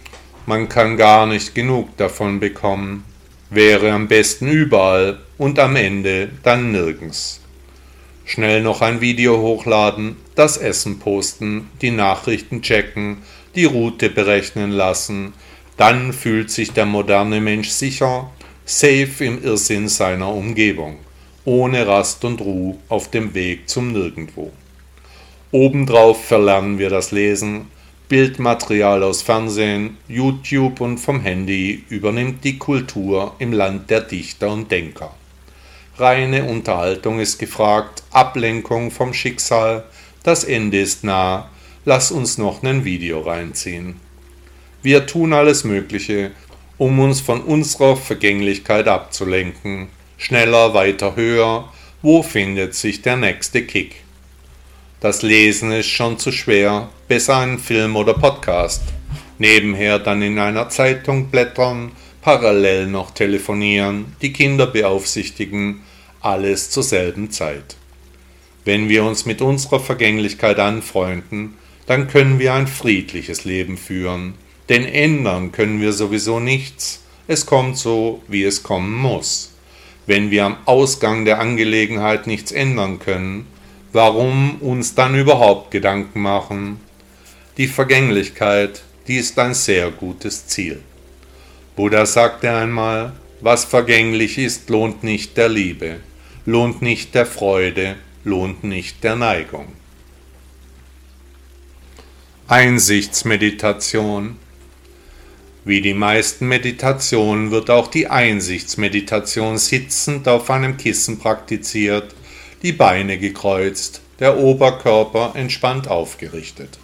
Man 0.45 0.69
kann 0.69 0.95
gar 0.95 1.25
nicht 1.25 1.55
genug 1.55 1.97
davon 1.97 2.39
bekommen, 2.39 3.03
wäre 3.49 3.91
am 3.93 4.07
besten 4.07 4.47
überall 4.47 5.17
und 5.39 5.57
am 5.57 5.75
Ende 5.75 6.29
dann 6.43 6.71
nirgends. 6.71 7.41
Schnell 8.25 8.61
noch 8.61 8.83
ein 8.83 9.01
Video 9.01 9.39
hochladen, 9.39 10.15
das 10.35 10.57
Essen 10.57 10.99
posten, 10.99 11.67
die 11.81 11.89
Nachrichten 11.89 12.61
checken, 12.61 13.23
die 13.55 13.65
Route 13.65 14.11
berechnen 14.11 14.69
lassen, 14.69 15.33
dann 15.77 16.13
fühlt 16.13 16.51
sich 16.51 16.73
der 16.73 16.85
moderne 16.85 17.41
Mensch 17.41 17.69
sicher, 17.69 18.29
safe 18.69 19.25
im 19.25 19.43
Irrsinn 19.43 19.89
seiner 19.89 20.31
Umgebung 20.31 20.99
ohne 21.43 21.88
Rast 21.88 22.23
und 22.23 22.39
Ruhe 22.39 22.77
auf 22.88 23.09
dem 23.09 23.33
Weg 23.33 23.67
zum 23.67 23.91
Nirgendwo. 23.91 24.51
Obendrauf 25.51 26.23
verlernen 26.25 26.77
wir 26.77 26.91
das 26.91 27.09
Lesen, 27.09 27.65
Bildmaterial 28.09 29.01
aus 29.01 29.23
Fernsehen, 29.23 29.97
YouTube 30.07 30.81
und 30.81 30.99
vom 30.99 31.19
Handy 31.19 31.83
übernimmt 31.89 32.43
die 32.43 32.59
Kultur 32.59 33.33
im 33.39 33.53
Land 33.53 33.89
der 33.89 34.01
Dichter 34.01 34.51
und 34.53 34.71
Denker. 34.71 35.15
Reine 35.97 36.43
Unterhaltung 36.43 37.19
ist 37.19 37.39
gefragt, 37.39 38.03
Ablenkung 38.11 38.91
vom 38.91 39.15
Schicksal, 39.15 39.83
das 40.21 40.43
Ende 40.43 40.79
ist 40.79 41.03
nah, 41.03 41.49
lass 41.85 42.11
uns 42.11 42.38
noch 42.38 42.61
nen 42.61 42.85
Video 42.85 43.21
reinziehen. 43.21 43.95
Wir 44.83 45.07
tun 45.07 45.33
alles 45.33 45.63
Mögliche, 45.63 46.29
um 46.79 46.98
uns 47.00 47.19
von 47.19 47.41
unserer 47.41 47.98
Vergänglichkeit 47.98 48.88
abzulenken, 48.88 49.89
schneller, 50.17 50.74
weiter, 50.74 51.15
höher, 51.15 51.71
wo 52.01 52.24
findet 52.24 52.74
sich 52.74 53.01
der 53.01 53.17
nächste 53.17 53.63
Kick? 53.63 53.98
Das 55.01 55.21
Lesen 55.21 55.74
ist 55.74 55.88
schon 55.89 56.17
zu 56.17 56.31
schwer, 56.31 56.89
besser 57.09 57.38
ein 57.38 57.59
Film 57.59 57.98
oder 57.98 58.13
Podcast. 58.13 58.81
Nebenher 59.38 60.00
dann 60.00 60.21
in 60.21 60.39
einer 60.39 60.69
Zeitung 60.69 61.27
blättern, 61.27 61.91
parallel 62.21 62.88
noch 62.88 63.12
telefonieren, 63.12 64.15
die 64.21 64.31
Kinder 64.31 64.65
beaufsichtigen, 64.65 65.81
alles 66.21 66.69
zur 66.69 66.83
selben 66.83 67.29
Zeit. 67.29 67.75
Wenn 68.63 68.88
wir 68.88 69.03
uns 69.03 69.25
mit 69.25 69.41
unserer 69.41 69.81
Vergänglichkeit 69.81 70.59
anfreunden, 70.59 71.55
dann 71.88 72.07
können 72.07 72.39
wir 72.39 72.53
ein 72.53 72.67
friedliches 72.67 73.43
Leben 73.43 73.77
führen, 73.77 74.36
denn 74.69 74.85
ändern 74.85 75.51
können 75.51 75.81
wir 75.81 75.93
sowieso 75.93 76.39
nichts, 76.39 77.03
es 77.27 77.45
kommt 77.45 77.77
so, 77.77 78.21
wie 78.27 78.43
es 78.43 78.63
kommen 78.63 78.93
muss 78.93 79.49
wenn 80.09 80.31
wir 80.31 80.43
am 80.45 80.57
Ausgang 80.65 81.23
der 81.23 81.39
Angelegenheit 81.39 82.25
nichts 82.25 82.51
ändern 82.51 82.97
können, 82.97 83.45
warum 83.93 84.55
uns 84.59 84.95
dann 84.95 85.13
überhaupt 85.13 85.69
Gedanken 85.69 86.21
machen? 86.21 86.79
Die 87.57 87.67
Vergänglichkeit, 87.67 88.81
die 89.07 89.17
ist 89.17 89.38
ein 89.38 89.53
sehr 89.53 89.91
gutes 89.91 90.47
Ziel. 90.47 90.81
Buddha 91.75 92.07
sagte 92.07 92.51
einmal, 92.51 93.13
was 93.39 93.65
vergänglich 93.65 94.39
ist, 94.39 94.71
lohnt 94.71 95.03
nicht 95.03 95.38
der 95.38 95.47
Liebe, 95.47 95.99
lohnt 96.47 96.81
nicht 96.81 97.13
der 97.13 97.27
Freude, 97.27 97.95
lohnt 98.23 98.63
nicht 98.63 99.03
der 99.03 99.15
Neigung. 99.15 99.67
Einsichtsmeditation 102.47 104.38
wie 105.69 105.81
die 105.81 105.93
meisten 105.93 106.47
Meditationen 106.47 107.51
wird 107.51 107.69
auch 107.69 107.88
die 107.88 108.07
Einsichtsmeditation 108.07 109.59
sitzend 109.59 110.27
auf 110.27 110.49
einem 110.49 110.77
Kissen 110.77 111.19
praktiziert, 111.19 112.15
die 112.63 112.73
Beine 112.73 113.19
gekreuzt, 113.19 114.01
der 114.19 114.39
Oberkörper 114.39 115.33
entspannt 115.35 115.88
aufgerichtet. 115.88 116.79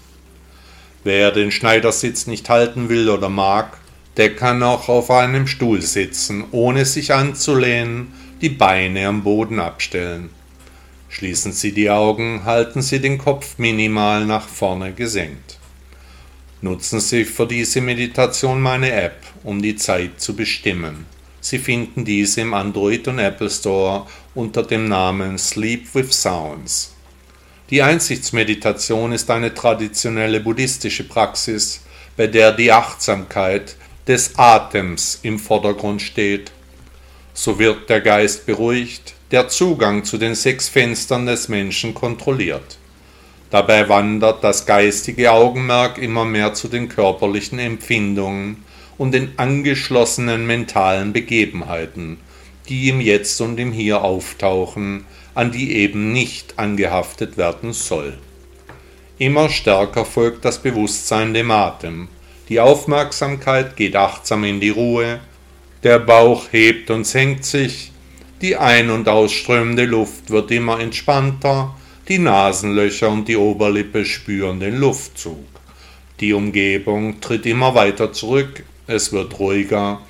Wer 1.04 1.32
den 1.32 1.52
Schneidersitz 1.52 2.28
nicht 2.28 2.48
halten 2.48 2.88
will 2.88 3.10
oder 3.10 3.28
mag, 3.28 3.76
der 4.18 4.36
kann 4.36 4.62
auch 4.62 4.88
auf 4.88 5.10
einem 5.10 5.48
Stuhl 5.48 5.82
sitzen, 5.82 6.44
ohne 6.52 6.86
sich 6.86 7.12
anzulehnen, 7.12 8.14
die 8.42 8.50
Beine 8.50 9.08
am 9.08 9.24
Boden 9.24 9.60
abstellen. 9.60 10.30
Schließen 11.10 11.54
Sie 11.54 11.72
die 11.72 11.90
Augen, 11.90 12.46
halten 12.46 12.84
Sie 12.84 13.00
den 13.00 13.18
Kopf 13.18 13.58
minimal 13.58 14.26
nach 14.26 14.48
vorne 14.48 14.94
gesenkt. 14.94 15.58
Nutzen 16.62 17.00
Sie 17.00 17.26
für 17.26 17.46
diese 17.46 17.82
Meditation 17.82 18.62
meine 18.62 18.92
App, 18.92 19.22
um 19.44 19.62
die 19.62 19.76
Zeit 19.76 20.22
zu 20.22 20.36
bestimmen. 20.36 21.06
Sie 21.42 21.60
finden 21.60 22.06
diese 22.06 22.42
im 22.42 22.54
Android 22.54 23.08
und 23.08 23.20
Apple 23.20 23.50
Store 23.50 24.08
unter 24.34 24.64
dem 24.64 24.88
Namen 24.88 25.38
Sleep 25.38 25.94
with 25.94 26.12
Sounds. 26.12 26.94
Die 27.70 27.82
Einsichtsmeditation 27.82 29.12
ist 29.12 29.30
eine 29.30 29.54
traditionelle 29.54 30.40
buddhistische 30.40 31.04
Praxis, 31.04 31.82
bei 32.16 32.28
der 32.28 32.52
die 32.52 32.72
Achtsamkeit 32.72 33.76
des 34.08 34.32
Atems 34.38 35.20
im 35.24 35.40
Vordergrund 35.40 36.02
steht. 36.02 36.52
So 37.34 37.60
wird 37.60 37.90
der 37.90 38.02
Geist 38.02 38.46
beruhigt, 38.46 39.14
der 39.32 39.50
Zugang 39.50 40.04
zu 40.04 40.18
den 40.18 40.36
sechs 40.36 40.70
Fenstern 40.70 41.26
des 41.26 41.50
Menschen 41.50 41.94
kontrolliert. 41.94 42.78
Dabei 43.56 43.88
wandert 43.88 44.44
das 44.44 44.66
geistige 44.66 45.32
Augenmerk 45.32 45.98
immer 45.98 46.26
mehr 46.26 46.54
zu 46.54 46.68
den 46.68 46.90
körperlichen 46.90 47.58
Empfindungen 47.58 48.66
und 48.98 49.14
den 49.14 49.32
angeschlossenen 49.38 50.46
mentalen 50.46 51.14
Begebenheiten, 51.14 52.18
die 52.68 52.90
im 52.90 53.00
Jetzt 53.00 53.40
und 53.40 53.58
im 53.58 53.72
Hier 53.72 54.02
auftauchen, 54.02 55.06
an 55.36 55.54
die 55.54 55.72
eben 55.78 56.12
nicht 56.12 56.60
angehaftet 56.60 57.38
werden 57.38 57.72
soll. 57.72 58.18
Immer 59.20 59.48
stärker 59.48 60.04
folgt 60.04 60.44
das 60.44 60.62
Bewusstsein 60.62 61.34
dem 61.34 61.50
Atem, 61.50 62.10
die 62.50 62.60
Aufmerksamkeit 62.60 63.78
geht 63.78 63.96
achtsam 63.96 64.44
in 64.44 64.60
die 64.60 64.72
Ruhe, 64.72 65.22
der 65.82 66.00
Bauch 66.00 66.52
hebt 66.52 66.90
und 66.90 67.08
senkt 67.08 67.46
sich, 67.46 67.94
die 68.42 68.58
ein- 68.58 68.90
und 68.90 69.08
ausströmende 69.08 69.86
Luft 69.86 70.30
wird 70.30 70.52
immer 70.52 70.82
entspannter, 70.82 71.74
die 72.08 72.20
Nasenlöcher 72.20 73.10
und 73.10 73.28
die 73.28 73.38
Oberlippe 73.38 74.06
spüren 74.06 74.60
den 74.60 74.78
Luftzug. 74.78 75.46
Die 76.20 76.34
Umgebung 76.34 77.20
tritt 77.20 77.46
immer 77.46 77.76
weiter 77.76 78.14
zurück, 78.14 78.64
es 78.88 79.12
wird 79.12 79.40
ruhiger, 79.40 80.02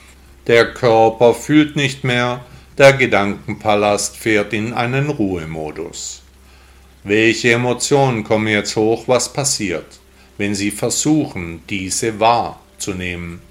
der 0.48 0.74
Körper 0.74 1.34
fühlt 1.34 1.75
nicht 1.75 2.04
mehr, 2.04 2.46
der 2.78 2.94
Gedankenpalast 2.94 4.18
fährt 4.18 4.54
in 4.54 4.74
einen 4.74 5.10
Ruhemodus. 5.10 6.22
Welche 7.04 7.54
Emotionen 7.54 8.24
kommen 8.24 8.48
jetzt 8.48 8.75
hoch, 8.75 9.08
was 9.08 9.32
passiert, 9.32 10.00
wenn 10.38 10.54
Sie 10.54 10.72
versuchen, 10.72 11.64
diese 11.70 12.20
wahrzunehmen? 12.20 13.42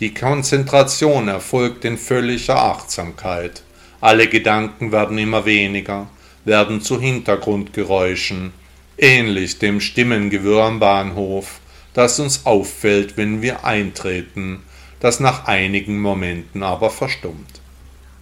Die 0.00 0.12
Konzentration 0.12 1.28
erfolgt 1.28 1.84
in 1.84 1.96
völliger 1.96 2.56
Achtsamkeit. 2.56 3.62
Alle 4.00 4.26
Gedanken 4.28 4.92
werden 4.92 5.16
immer 5.16 5.46
weniger, 5.46 6.08
werden 6.46 6.80
zu 6.80 6.98
Hintergrundgeräuschen, 6.98 8.52
ähnlich 8.96 9.58
dem 9.58 9.80
Stimmengewirr 9.80 10.62
am 10.62 10.80
Bahnhof, 10.80 11.60
das 11.92 12.18
uns 12.18 12.46
auffällt, 12.46 13.16
wenn 13.16 13.42
wir 13.42 13.64
eintreten, 13.64 14.62
das 15.00 15.20
nach 15.20 15.46
einigen 15.46 16.00
Momenten 16.00 16.62
aber 16.62 16.88
verstummt. 16.88 17.60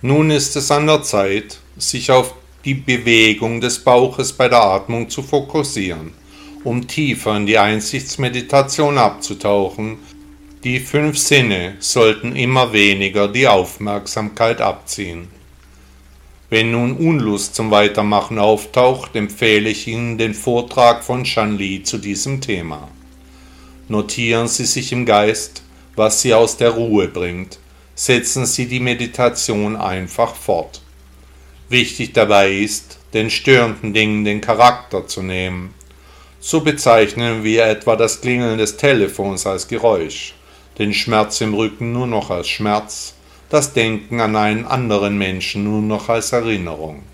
Nun 0.02 0.30
ist 0.30 0.56
es 0.56 0.70
an 0.70 0.86
der 0.86 1.02
Zeit, 1.02 1.60
sich 1.76 2.10
auf 2.10 2.34
die 2.64 2.74
Bewegung 2.74 3.60
des 3.60 3.78
Bauches 3.78 4.32
bei 4.32 4.48
der 4.48 4.62
Atmung 4.62 5.10
zu 5.10 5.22
fokussieren, 5.22 6.12
um 6.64 6.86
tiefer 6.88 7.36
in 7.36 7.46
die 7.46 7.58
Einsichtsmeditation 7.58 8.96
abzutauchen. 8.96 9.98
Die 10.62 10.80
fünf 10.80 11.18
Sinne 11.18 11.74
sollten 11.78 12.36
immer 12.36 12.72
weniger 12.72 13.28
die 13.28 13.46
Aufmerksamkeit 13.46 14.62
abziehen. 14.62 15.28
Wenn 16.54 16.70
nun 16.70 16.92
Unlust 16.98 17.56
zum 17.56 17.72
Weitermachen 17.72 18.38
auftaucht, 18.38 19.16
empfehle 19.16 19.68
ich 19.68 19.88
Ihnen 19.88 20.18
den 20.18 20.34
Vortrag 20.34 21.02
von 21.02 21.24
Shan 21.24 21.58
Li 21.58 21.82
zu 21.82 21.98
diesem 21.98 22.40
Thema. 22.40 22.86
Notieren 23.88 24.46
Sie 24.46 24.64
sich 24.64 24.92
im 24.92 25.04
Geist, 25.04 25.64
was 25.96 26.22
Sie 26.22 26.32
aus 26.32 26.56
der 26.56 26.70
Ruhe 26.70 27.08
bringt. 27.08 27.58
Setzen 27.96 28.46
Sie 28.46 28.66
die 28.66 28.78
Meditation 28.78 29.74
einfach 29.74 30.36
fort. 30.36 30.80
Wichtig 31.70 32.12
dabei 32.12 32.52
ist, 32.52 33.00
den 33.14 33.30
störenden 33.30 33.92
Dingen 33.92 34.24
den 34.24 34.40
Charakter 34.40 35.08
zu 35.08 35.24
nehmen. 35.24 35.74
So 36.38 36.60
bezeichnen 36.60 37.42
wir 37.42 37.66
etwa 37.66 37.96
das 37.96 38.20
Klingeln 38.20 38.58
des 38.58 38.76
Telefons 38.76 39.44
als 39.44 39.66
Geräusch, 39.66 40.34
den 40.78 40.94
Schmerz 40.94 41.40
im 41.40 41.52
Rücken 41.52 41.92
nur 41.92 42.06
noch 42.06 42.30
als 42.30 42.46
Schmerz, 42.46 43.13
das 43.54 43.72
Denken 43.72 44.20
an 44.20 44.34
einen 44.34 44.64
anderen 44.64 45.16
Menschen 45.16 45.62
nur 45.62 45.80
noch 45.80 46.08
als 46.08 46.32
Erinnerung. 46.32 47.04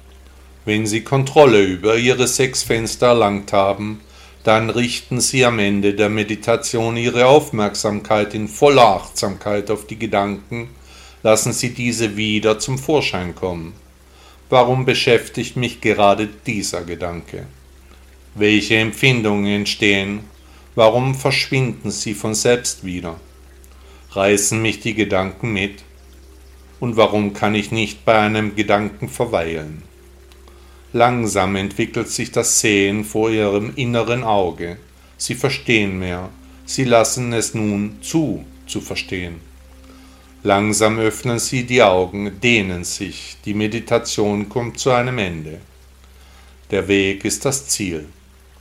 Wenn 0.64 0.86
Sie 0.86 1.02
Kontrolle 1.02 1.62
über 1.62 1.98
Ihre 1.98 2.26
sechs 2.26 2.62
Fenster 2.62 3.08
erlangt 3.08 3.52
haben, 3.52 4.00
dann 4.42 4.70
richten 4.70 5.20
Sie 5.20 5.44
am 5.44 5.58
Ende 5.58 5.92
der 5.92 6.08
Meditation 6.08 6.96
Ihre 6.96 7.26
Aufmerksamkeit 7.26 8.32
in 8.32 8.48
voller 8.48 8.86
Achtsamkeit 8.86 9.70
auf 9.70 9.86
die 9.86 9.98
Gedanken, 9.98 10.70
lassen 11.22 11.52
Sie 11.52 11.74
diese 11.74 12.16
wieder 12.16 12.58
zum 12.58 12.78
Vorschein 12.78 13.34
kommen. 13.34 13.74
Warum 14.48 14.86
beschäftigt 14.86 15.56
mich 15.56 15.82
gerade 15.82 16.26
dieser 16.46 16.84
Gedanke? 16.84 17.44
Welche 18.34 18.76
Empfindungen 18.76 19.46
entstehen? 19.46 20.20
Warum 20.74 21.14
verschwinden 21.14 21.90
sie 21.90 22.14
von 22.14 22.34
selbst 22.34 22.82
wieder? 22.82 23.20
Reißen 24.12 24.62
mich 24.62 24.80
die 24.80 24.94
Gedanken 24.94 25.52
mit? 25.52 25.82
Und 26.80 26.96
warum 26.96 27.34
kann 27.34 27.54
ich 27.54 27.70
nicht 27.70 28.04
bei 28.04 28.18
einem 28.18 28.56
Gedanken 28.56 29.08
verweilen? 29.08 29.82
Langsam 30.92 31.54
entwickelt 31.54 32.08
sich 32.08 32.32
das 32.32 32.60
Sehen 32.60 33.04
vor 33.04 33.30
ihrem 33.30 33.72
inneren 33.76 34.24
Auge. 34.24 34.78
Sie 35.16 35.34
verstehen 35.34 35.98
mehr. 35.98 36.30
Sie 36.64 36.84
lassen 36.84 37.32
es 37.32 37.54
nun 37.54 37.98
zu, 38.00 38.44
zu 38.66 38.80
verstehen. 38.80 39.40
Langsam 40.42 40.98
öffnen 40.98 41.38
sie 41.38 41.64
die 41.64 41.82
Augen, 41.82 42.40
dehnen 42.40 42.84
sich. 42.84 43.36
Die 43.44 43.52
Meditation 43.54 44.48
kommt 44.48 44.78
zu 44.78 44.90
einem 44.90 45.18
Ende. 45.18 45.60
Der 46.70 46.88
Weg 46.88 47.24
ist 47.26 47.44
das 47.44 47.68
Ziel. 47.68 48.06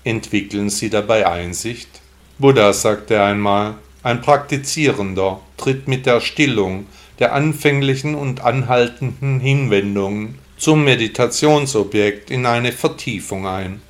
Entwickeln 0.03 0.69
Sie 0.69 0.89
dabei 0.89 1.25
Einsicht? 1.25 1.89
Buddha 2.38 2.73
sagte 2.73 3.21
einmal, 3.21 3.75
ein 4.03 4.21
Praktizierender 4.21 5.39
tritt 5.58 5.88
mit 5.88 6.05
der 6.05 6.21
Stillung 6.21 6.86
der 7.19 7.34
anfänglichen 7.34 8.15
und 8.15 8.41
anhaltenden 8.41 9.39
Hinwendungen 9.39 10.39
zum 10.58 10.84
Meditationsobjekt 10.84 12.32
in 12.32 12.45
eine 12.45 12.71
Vertiefung 12.71 13.47
ein. 13.47 13.82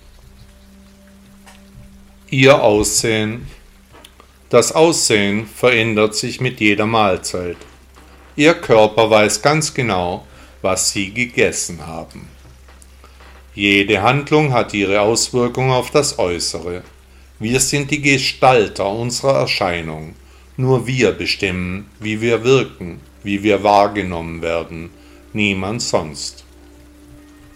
Ihr 2.30 2.62
Aussehen. 2.62 3.48
Das 4.50 4.72
Aussehen 4.72 5.48
verändert 5.48 6.15
sich 6.15 6.42
mit 6.42 6.60
jeder 6.60 6.88
Mahlzeit. 6.88 7.58
Ihr 8.36 8.56
Körper 8.56 9.10
weiß 9.10 9.42
ganz 9.42 9.74
genau, 9.74 10.26
was 10.62 10.92
Sie 10.92 11.13
gegessen 11.13 11.86
haben. 11.86 12.28
Jede 13.54 14.02
Handlung 14.02 14.54
hat 14.54 14.74
ihre 14.74 15.02
Auswirkung 15.02 15.72
auf 15.72 15.92
das 15.92 16.18
Äußere. 16.18 16.84
Wir 17.39 17.60
sind 17.60 17.92
die 17.92 18.02
Gestalter 18.02 18.89
unserer 18.89 19.39
Erscheinung. 19.39 20.15
Nur 20.56 20.88
wir 20.88 21.12
bestimmen, 21.12 21.89
wie 22.00 22.22
wir 22.22 22.44
wirken, 22.44 23.02
wie 23.24 23.44
wir 23.44 23.64
wahrgenommen 23.64 24.42
werden, 24.42 24.90
niemand 25.34 25.82
sonst. 25.82 26.44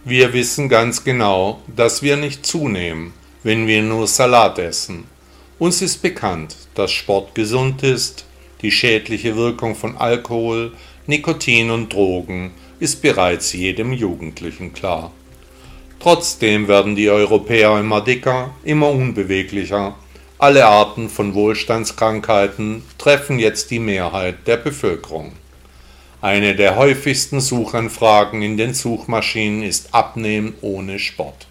Wir 0.06 0.34
wissen 0.34 0.68
ganz 0.68 1.04
genau, 1.04 1.62
dass 1.74 2.02
wir 2.02 2.18
nicht 2.18 2.46
zunehmen, 2.46 3.14
wenn 3.44 3.68
wir 3.68 3.82
nur 3.82 4.08
Salat 4.08 4.60
essen. 4.60 5.06
Uns 5.60 5.82
ist 5.82 6.02
bekannt, 6.02 6.56
dass 6.76 6.92
Sport 6.92 7.36
gesund 7.36 7.84
ist, 7.84 8.26
die 8.62 8.72
schädliche 8.72 9.36
Wirkung 9.36 9.76
von 9.76 9.98
Alkohol, 9.98 10.74
Nikotin 11.08 11.70
und 11.70 11.94
Drogen 11.94 12.52
ist 12.80 13.02
bereits 13.02 13.54
jedem 13.54 13.94
Jugendlichen 13.94 14.74
klar. 14.74 15.12
Trotzdem 16.00 16.68
werden 16.68 16.96
die 16.98 17.10
Europäer 17.10 17.80
immer 17.80 18.02
dicker, 18.02 18.52
immer 18.64 18.90
unbeweglicher. 18.90 19.96
Alle 20.38 20.66
Arten 20.66 21.08
von 21.08 21.34
Wohlstandskrankheiten 21.34 22.84
treffen 22.98 23.40
jetzt 23.40 23.72
die 23.72 23.80
Mehrheit 23.80 24.46
der 24.48 24.58
Bevölkerung. 24.58 25.32
Eine 26.24 26.56
der 26.56 26.78
häufigsten 26.78 27.42
Suchanfragen 27.42 28.42
in 28.44 28.56
den 28.56 28.74
Suchmaschinen 28.74 29.62
ist 29.62 29.94
Abnehmen 29.94 30.54
ohne 30.62 30.98
Sport. 30.98 31.48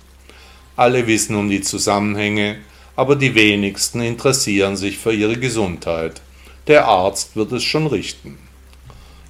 Alle 0.76 1.06
wissen 1.06 1.37
um 1.37 1.50
die 1.50 1.61
Zusammenhänge, 1.61 2.56
aber 2.96 3.16
die 3.16 3.35
wenigsten 3.35 4.00
interessieren 4.00 4.76
sich 4.76 4.96
für 4.96 5.12
ihre 5.12 5.38
Gesundheit. 5.38 6.22
Der 6.68 6.87
Arzt 6.87 7.37
wird 7.37 7.52
es 7.52 7.62
schon 7.62 7.87
richten. 7.87 8.38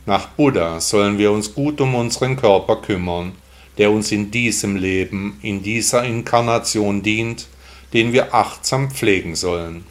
Nach 0.06 0.28
Buddha 0.28 0.78
sollen 0.78 1.18
wir 1.18 1.32
uns 1.32 1.52
gut 1.52 1.80
um 1.80 1.96
unseren 1.96 2.36
Körper 2.36 2.76
kümmern, 2.76 3.32
der 3.78 3.90
uns 3.90 4.12
in 4.12 4.30
diesem 4.30 4.76
Leben, 4.76 5.40
in 5.42 5.60
dieser 5.60 6.04
Inkarnation 6.04 7.02
dient, 7.02 7.48
den 7.92 8.12
wir 8.12 8.32
achtsam 8.32 8.92
pflegen 8.92 9.34
sollen. 9.34 9.82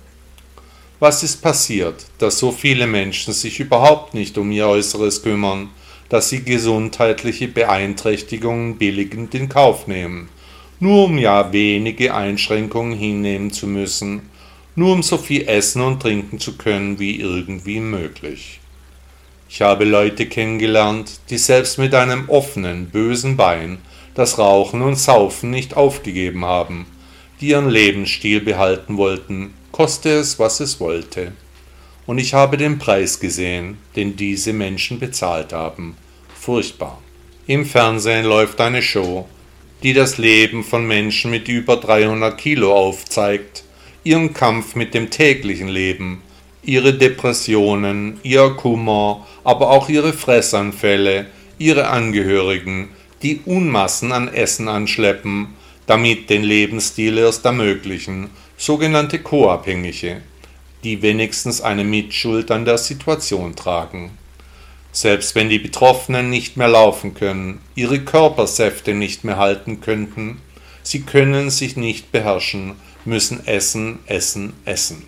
Was 1.01 1.23
ist 1.23 1.41
passiert, 1.41 2.05
dass 2.19 2.37
so 2.37 2.51
viele 2.51 2.85
Menschen 2.85 3.33
sich 3.33 3.59
überhaupt 3.59 4.13
nicht 4.13 4.37
um 4.37 4.51
ihr 4.51 4.67
Äußeres 4.67 5.23
kümmern, 5.23 5.69
dass 6.09 6.29
sie 6.29 6.43
gesundheitliche 6.43 7.47
Beeinträchtigungen 7.47 8.77
billigend 8.77 9.33
in 9.33 9.49
Kauf 9.49 9.87
nehmen, 9.87 10.29
nur 10.79 11.05
um 11.05 11.17
ja 11.17 11.51
wenige 11.51 12.13
Einschränkungen 12.13 12.95
hinnehmen 12.95 13.49
zu 13.49 13.65
müssen, 13.65 14.29
nur 14.75 14.93
um 14.93 15.01
so 15.01 15.17
viel 15.17 15.47
essen 15.47 15.81
und 15.81 16.03
trinken 16.03 16.37
zu 16.37 16.55
können 16.55 16.99
wie 16.99 17.19
irgendwie 17.19 17.79
möglich. 17.79 18.59
Ich 19.49 19.63
habe 19.63 19.85
Leute 19.85 20.27
kennengelernt, 20.27 21.19
die 21.31 21.39
selbst 21.39 21.79
mit 21.79 21.95
einem 21.95 22.29
offenen, 22.29 22.91
bösen 22.91 23.37
Bein 23.37 23.79
das 24.13 24.37
Rauchen 24.37 24.83
und 24.83 24.99
Saufen 24.99 25.49
nicht 25.49 25.75
aufgegeben 25.75 26.45
haben, 26.45 26.85
die 27.39 27.47
ihren 27.47 27.71
Lebensstil 27.71 28.39
behalten 28.39 28.97
wollten, 28.97 29.55
koste 29.71 30.09
es, 30.09 30.39
was 30.39 30.59
es 30.59 30.79
wollte. 30.79 31.31
Und 32.05 32.17
ich 32.17 32.33
habe 32.33 32.57
den 32.57 32.79
Preis 32.79 33.19
gesehen, 33.19 33.77
den 33.95 34.15
diese 34.15 34.53
Menschen 34.53 34.99
bezahlt 34.99 35.53
haben. 35.53 35.95
Furchtbar. 36.39 37.01
Im 37.47 37.65
Fernsehen 37.65 38.25
läuft 38.25 38.59
eine 38.61 38.81
Show, 38.81 39.27
die 39.83 39.93
das 39.93 40.17
Leben 40.17 40.63
von 40.63 40.85
Menschen 40.85 41.31
mit 41.31 41.47
über 41.47 41.77
300 41.77 42.37
Kilo 42.37 42.73
aufzeigt, 42.73 43.63
ihren 44.03 44.33
Kampf 44.33 44.75
mit 44.75 44.93
dem 44.93 45.09
täglichen 45.09 45.67
Leben, 45.67 46.21
ihre 46.63 46.93
Depressionen, 46.93 48.19
ihr 48.23 48.49
Kummer, 48.51 49.25
aber 49.43 49.69
auch 49.71 49.89
ihre 49.89 50.13
Fressanfälle, 50.13 51.27
ihre 51.57 51.87
Angehörigen, 51.87 52.89
die 53.21 53.41
Unmassen 53.45 54.11
an 54.11 54.27
Essen 54.27 54.67
anschleppen, 54.67 55.49
damit 55.85 56.29
den 56.29 56.43
Lebensstil 56.43 57.17
erst 57.17 57.45
ermöglichen, 57.45 58.29
sogenannte 58.61 59.17
Co-Abhängige, 59.17 60.21
die 60.83 61.01
wenigstens 61.01 61.61
eine 61.61 61.83
Mitschuld 61.83 62.51
an 62.51 62.63
der 62.63 62.77
Situation 62.77 63.55
tragen. 63.55 64.11
Selbst 64.91 65.33
wenn 65.33 65.49
die 65.49 65.57
Betroffenen 65.57 66.29
nicht 66.29 66.57
mehr 66.57 66.67
laufen 66.67 67.15
können, 67.15 67.59
ihre 67.73 68.01
Körpersäfte 68.01 68.93
nicht 68.93 69.23
mehr 69.23 69.37
halten 69.37 69.81
könnten, 69.81 70.39
sie 70.83 71.01
können 71.01 71.49
sich 71.49 71.75
nicht 71.75 72.11
beherrschen, 72.11 72.73
müssen 73.03 73.47
essen, 73.47 73.97
essen, 74.05 74.53
essen. 74.65 75.07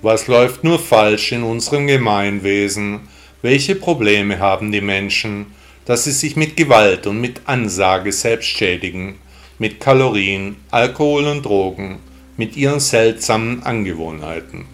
Was 0.00 0.26
läuft 0.26 0.64
nur 0.64 0.78
falsch 0.78 1.32
in 1.32 1.42
unserem 1.42 1.86
Gemeinwesen? 1.86 3.00
Welche 3.42 3.74
Probleme 3.74 4.38
haben 4.38 4.72
die 4.72 4.80
Menschen, 4.80 5.48
dass 5.84 6.04
sie 6.04 6.12
sich 6.12 6.34
mit 6.34 6.56
Gewalt 6.56 7.06
und 7.06 7.20
mit 7.20 7.42
Ansage 7.44 8.10
selbst 8.10 8.48
schädigen, 8.48 9.18
mit 9.60 9.78
Kalorien, 9.78 10.56
Alkohol 10.70 11.26
und 11.26 11.44
Drogen, 11.44 11.98
mit 12.38 12.56
ihren 12.56 12.80
seltsamen 12.80 13.62
Angewohnheiten? 13.62 14.64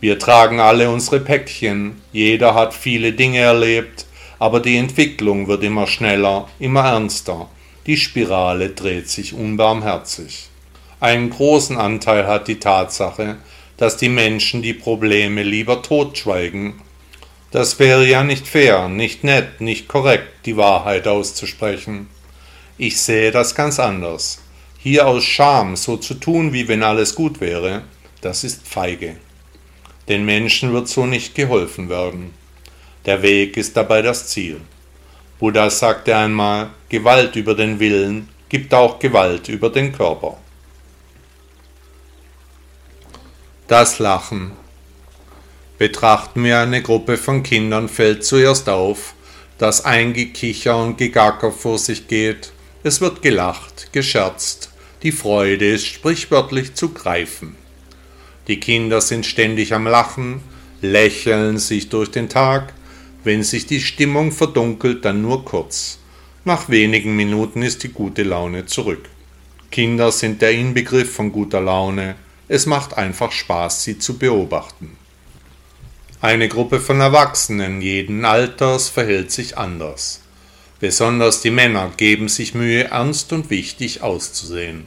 Wir 0.00 0.18
tragen 0.18 0.58
alle 0.58 0.90
unsere 0.90 1.20
Päckchen, 1.20 2.02
jeder 2.12 2.54
hat 2.54 2.74
viele 2.74 3.12
Dinge 3.12 3.38
erlebt, 3.38 4.06
aber 4.40 4.58
die 4.58 4.76
Entwicklung 4.76 5.46
wird 5.46 5.62
immer 5.62 5.86
schneller, 5.86 6.48
immer 6.58 6.80
ernster, 6.80 7.48
die 7.86 7.96
Spirale 7.96 8.70
dreht 8.70 9.08
sich 9.08 9.34
unbarmherzig. 9.34 10.48
Einen 10.98 11.30
großen 11.30 11.76
Anteil 11.76 12.26
hat 12.26 12.48
die 12.48 12.58
Tatsache, 12.58 13.36
dass 13.76 13.98
die 13.98 14.08
Menschen 14.08 14.62
die 14.62 14.74
Probleme 14.74 15.44
lieber 15.44 15.82
totschweigen. 15.82 16.74
Das 17.52 17.78
wäre 17.78 18.04
ja 18.04 18.24
nicht 18.24 18.48
fair, 18.48 18.88
nicht 18.88 19.22
nett, 19.22 19.60
nicht 19.60 19.86
korrekt, 19.86 20.44
die 20.44 20.56
Wahrheit 20.56 21.06
auszusprechen. 21.06 22.08
Ich 22.78 23.00
sehe 23.00 23.30
das 23.30 23.54
ganz 23.54 23.80
anders. 23.80 24.38
Hier 24.78 25.06
aus 25.06 25.24
Scham 25.24 25.76
so 25.76 25.96
zu 25.96 26.14
tun, 26.14 26.52
wie 26.52 26.68
wenn 26.68 26.82
alles 26.82 27.14
gut 27.14 27.40
wäre, 27.40 27.82
das 28.20 28.44
ist 28.44 28.68
feige. 28.68 29.16
Den 30.08 30.24
Menschen 30.24 30.72
wird 30.72 30.88
so 30.88 31.06
nicht 31.06 31.34
geholfen 31.34 31.88
werden. 31.88 32.34
Der 33.06 33.22
Weg 33.22 33.56
ist 33.56 33.76
dabei 33.76 34.02
das 34.02 34.28
Ziel. 34.28 34.60
Buddha 35.38 35.70
sagte 35.70 36.16
einmal, 36.16 36.70
Gewalt 36.88 37.34
über 37.36 37.54
den 37.54 37.80
Willen 37.80 38.28
gibt 38.48 38.74
auch 38.74 38.98
Gewalt 38.98 39.48
über 39.48 39.70
den 39.70 39.92
Körper. 39.92 40.36
Das 43.68 43.98
Lachen. 43.98 44.52
Betrachten 45.78 46.44
wir 46.44 46.60
eine 46.60 46.82
Gruppe 46.82 47.16
von 47.16 47.42
Kindern, 47.42 47.88
fällt 47.88 48.24
zuerst 48.24 48.68
auf, 48.68 49.14
dass 49.58 49.84
ein 49.84 50.12
Gekicher 50.12 50.76
und 50.76 50.98
Gegacker 50.98 51.50
vor 51.50 51.78
sich 51.78 52.06
geht. 52.06 52.52
Es 52.86 53.00
wird 53.00 53.20
gelacht, 53.20 53.92
gescherzt. 53.92 54.70
Die 55.02 55.10
Freude 55.10 55.72
ist 55.72 55.86
sprichwörtlich 55.86 56.74
zu 56.74 56.90
greifen. 56.90 57.56
Die 58.46 58.60
Kinder 58.60 59.00
sind 59.00 59.26
ständig 59.26 59.74
am 59.74 59.88
Lachen, 59.88 60.40
lächeln 60.82 61.58
sich 61.58 61.88
durch 61.88 62.12
den 62.12 62.28
Tag. 62.28 62.74
Wenn 63.24 63.42
sich 63.42 63.66
die 63.66 63.80
Stimmung 63.80 64.30
verdunkelt, 64.30 65.04
dann 65.04 65.20
nur 65.20 65.44
kurz. 65.44 65.98
Nach 66.44 66.68
wenigen 66.68 67.16
Minuten 67.16 67.62
ist 67.62 67.82
die 67.82 67.88
gute 67.88 68.22
Laune 68.22 68.66
zurück. 68.66 69.08
Kinder 69.72 70.12
sind 70.12 70.40
der 70.40 70.52
Inbegriff 70.52 71.12
von 71.12 71.32
guter 71.32 71.60
Laune. 71.60 72.14
Es 72.46 72.66
macht 72.66 72.96
einfach 72.96 73.32
Spaß, 73.32 73.82
sie 73.82 73.98
zu 73.98 74.16
beobachten. 74.16 74.96
Eine 76.20 76.46
Gruppe 76.46 76.78
von 76.78 77.00
Erwachsenen 77.00 77.82
jeden 77.82 78.24
Alters 78.24 78.88
verhält 78.88 79.32
sich 79.32 79.58
anders. 79.58 80.20
Besonders 80.78 81.40
die 81.40 81.50
Männer 81.50 81.90
geben 81.96 82.28
sich 82.28 82.54
Mühe, 82.54 82.84
ernst 82.84 83.32
und 83.32 83.48
wichtig 83.48 84.02
auszusehen. 84.02 84.84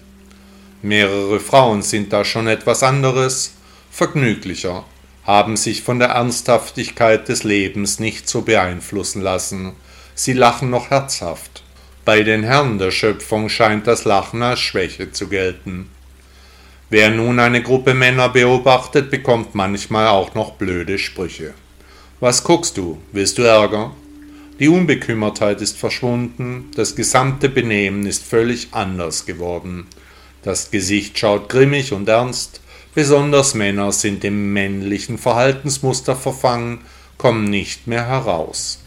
Mehrere 0.82 1.40
Frauen 1.40 1.82
sind 1.82 2.14
da 2.14 2.24
schon 2.24 2.48
etwas 2.48 2.84
anderes, 2.84 3.54
vergnüglicher, 3.90 4.86
haben 5.24 5.58
sich 5.58 5.82
von 5.82 6.00
der 6.00 6.10
Ernsthaftigkeit 6.10 7.28
des 7.28 7.44
Lebens 7.44 8.00
nicht 8.00 8.30
so 8.30 8.44
beeinflussen 8.44 9.22
lassen. 9.22 9.74
Sie 10.14 10.34
lachen 10.34 10.70
noch 10.70 10.92
herzhaft. 10.92 11.64
Bei 12.06 12.24
den 12.24 12.44
Herren 12.44 12.78
der 12.78 12.92
Schöpfung 12.92 13.50
scheint 13.50 13.88
das 13.88 14.06
Lachen 14.06 14.42
als 14.42 14.60
Schwäche 14.60 15.12
zu 15.12 15.28
gelten. 15.28 15.90
Wer 16.90 17.10
nun 17.12 17.40
eine 17.40 17.62
Gruppe 17.62 17.94
Männer 17.94 18.30
beobachtet, 18.30 19.12
bekommt 19.12 19.54
manchmal 19.54 20.08
auch 20.08 20.34
noch 20.34 20.54
blöde 20.54 20.98
Sprüche. 20.98 21.54
Was 22.20 22.44
guckst 22.44 22.78
du? 22.78 23.00
Willst 23.12 23.38
du 23.38 23.44
Ärger? 23.44 23.92
Die 24.60 24.68
Unbekümmertheit 24.68 25.62
ist 25.62 25.78
verschwunden, 25.78 26.70
das 26.76 26.98
gesamte 26.98 27.48
Benehmen 27.48 28.06
ist 28.06 28.26
völlig 28.26 28.68
anders 28.72 29.26
geworden. 29.26 29.88
Das 30.44 30.70
Gesicht 30.70 31.18
schaut 31.18 31.48
grimmig 31.48 31.94
und 31.94 32.10
ernst, 32.10 32.60
besonders 32.94 33.54
Männer 33.54 33.94
sind 33.94 34.26
im 34.26 34.52
männlichen 34.52 35.18
Verhaltensmuster 35.18 36.14
verfangen, 36.14 36.80
kommen 37.18 37.46
nicht 37.46 37.88
mehr 37.88 38.06
heraus. 38.06 38.84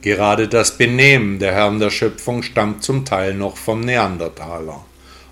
Gerade 0.00 0.48
das 0.48 0.78
Benehmen 0.78 1.38
der 1.38 1.52
Herren 1.52 1.78
der 1.78 1.90
Schöpfung 1.90 2.42
stammt 2.42 2.82
zum 2.82 3.04
Teil 3.04 3.34
noch 3.34 3.58
vom 3.58 3.80
Neandertaler, 3.80 4.84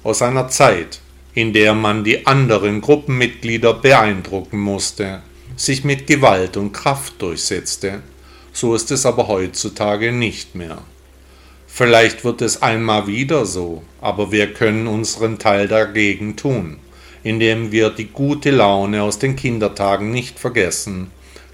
aus 0.02 0.20
einer 0.20 0.48
Zeit, 0.48 1.00
in 1.32 1.54
der 1.54 1.72
man 1.72 2.04
die 2.04 2.26
anderen 2.26 2.82
Gruppenmitglieder 2.82 3.72
beeindrucken 3.72 4.60
musste, 4.60 5.22
sich 5.56 5.82
mit 5.82 6.06
Gewalt 6.06 6.58
und 6.58 6.72
Kraft 6.72 7.20
durchsetzte. 7.22 8.02
So 8.52 8.74
ist 8.74 8.90
es 8.90 9.06
aber 9.06 9.28
heutzutage 9.28 10.12
nicht 10.12 10.54
mehr. 10.54 10.82
Vielleicht 11.66 12.22
wird 12.22 12.42
es 12.42 12.60
einmal 12.60 13.06
wieder 13.06 13.46
so, 13.46 13.82
aber 14.02 14.30
wir 14.30 14.52
können 14.52 14.86
unseren 14.86 15.38
Teil 15.38 15.68
dagegen 15.68 16.36
tun, 16.36 16.76
indem 17.22 17.72
wir 17.72 17.88
die 17.88 18.08
gute 18.08 18.50
Laune 18.50 19.02
aus 19.02 19.18
den 19.18 19.36
Kindertagen 19.36 20.10
nicht 20.10 20.38
vergessen, 20.38 21.10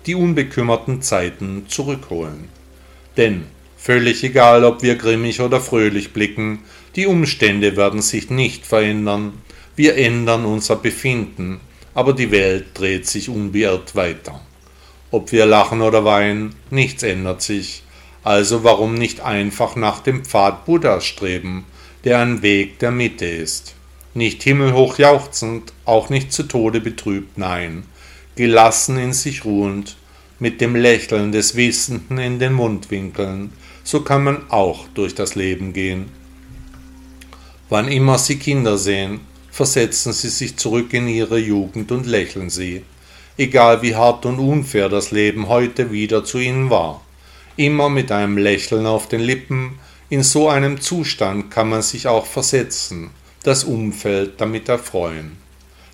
die 0.07 0.17
unbekümmerten 0.17 1.03
Zeiten 1.03 1.67
zurückholen. 1.69 2.49
Denn, 3.17 3.45
völlig 3.77 4.25
egal, 4.25 4.65
ob 4.65 4.83
wir 4.83 4.97
grimmig 4.97 5.41
oder 5.41 5.61
fröhlich 5.61 6.13
blicken, 6.13 6.65
die 6.97 7.07
Umstände 7.07 7.77
werden 7.77 8.03
sich 8.03 8.29
nicht 8.29 8.67
verändern, 8.67 9.35
wir 9.77 9.97
ändern 9.97 10.45
unser 10.47 10.75
Befinden, 10.75 11.61
aber 11.95 12.13
die 12.13 12.33
Welt 12.33 12.67
dreht 12.75 13.07
sich 13.07 13.29
unbeirrt 13.29 13.95
weiter. 13.95 14.41
Ob 15.11 15.33
wir 15.33 15.47
lachen 15.47 15.81
oder 15.81 16.05
weinen, 16.05 16.55
nichts 16.71 17.03
ändert 17.03 17.42
sich. 17.42 17.83
Also 18.25 18.62
warum 18.64 18.94
nicht 18.94 19.21
einfach 19.21 19.75
nach 19.75 20.01
dem 20.01 20.25
Pfad 20.25 20.66
Buddhas 20.66 21.05
streben, 21.07 21.64
der 22.05 22.18
ein 22.18 22.42
Weg 22.42 22.79
der 22.79 22.90
Mitte 22.90 23.25
ist? 23.25 23.75
Nicht 24.12 24.42
himmelhoch 24.42 24.99
jauchzend, 24.99 25.73
auch 25.85 26.11
nicht 26.11 26.33
zu 26.33 26.42
Tode 26.42 26.81
betrübt, 26.81 27.38
nein, 27.38 27.85
gelassen 28.37 28.99
in 28.99 29.12
sich 29.12 29.44
ruhend, 29.44 29.97
mit 30.38 30.61
dem 30.61 30.77
Lächeln 30.77 31.33
des 31.33 31.57
Wissenden 31.57 32.18
in 32.18 32.38
den 32.38 32.53
Mundwinkeln, 32.53 33.53
so 33.85 34.03
kann 34.03 34.25
man 34.25 34.51
auch 34.51 34.87
durch 34.94 35.14
das 35.14 35.35
Leben 35.35 35.73
gehen. 35.73 36.07
Wann 37.68 37.88
immer 37.88 38.18
Sie 38.18 38.38
Kinder 38.38 38.79
sehen, 38.79 39.21
versetzen 39.51 40.12
Sie 40.12 40.29
sich 40.29 40.57
zurück 40.57 40.92
in 40.92 41.09
Ihre 41.09 41.38
Jugend 41.38 41.90
und 41.92 42.07
lächeln 42.07 42.51
Sie, 42.51 42.83
egal 43.38 43.81
wie 43.83 43.94
hart 43.94 44.27
und 44.27 44.38
unfair 44.38 44.88
das 44.88 45.12
Leben 45.12 45.48
heute 45.48 45.90
wieder 45.90 46.24
zu 46.24 46.38
Ihnen 46.38 46.68
war. 46.68 47.01
Immer 47.57 47.88
mit 47.88 48.12
einem 48.12 48.37
Lächeln 48.37 48.87
auf 48.87 49.09
den 49.09 49.20
Lippen, 49.20 49.79
in 50.11 50.22
so 50.22 50.48
einem 50.48 50.81
Zustand 50.81 51.51
kann 51.51 51.68
man 51.68 51.83
sich 51.83 52.07
auch 52.07 52.27
versetzen, 52.27 53.11
das 53.44 53.64
Umfeld 53.64 54.40
damit 54.40 54.68
erfreuen. 54.68 55.37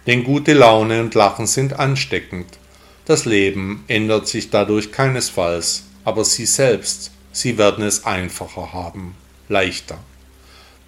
Denn 0.06 0.24
gute 0.24 0.52
Laune 0.54 1.00
und 1.00 1.14
Lachen 1.14 1.46
sind 1.46 1.78
ansteckend. 1.78 2.58
Das 3.06 3.24
Leben 3.24 3.84
ändert 3.88 4.28
sich 4.28 4.50
dadurch 4.50 4.92
keinesfalls, 4.92 5.84
aber 6.04 6.24
Sie 6.24 6.46
selbst, 6.46 7.10
Sie 7.32 7.58
werden 7.58 7.84
es 7.84 8.04
einfacher 8.04 8.72
haben, 8.72 9.14
leichter. 9.48 9.98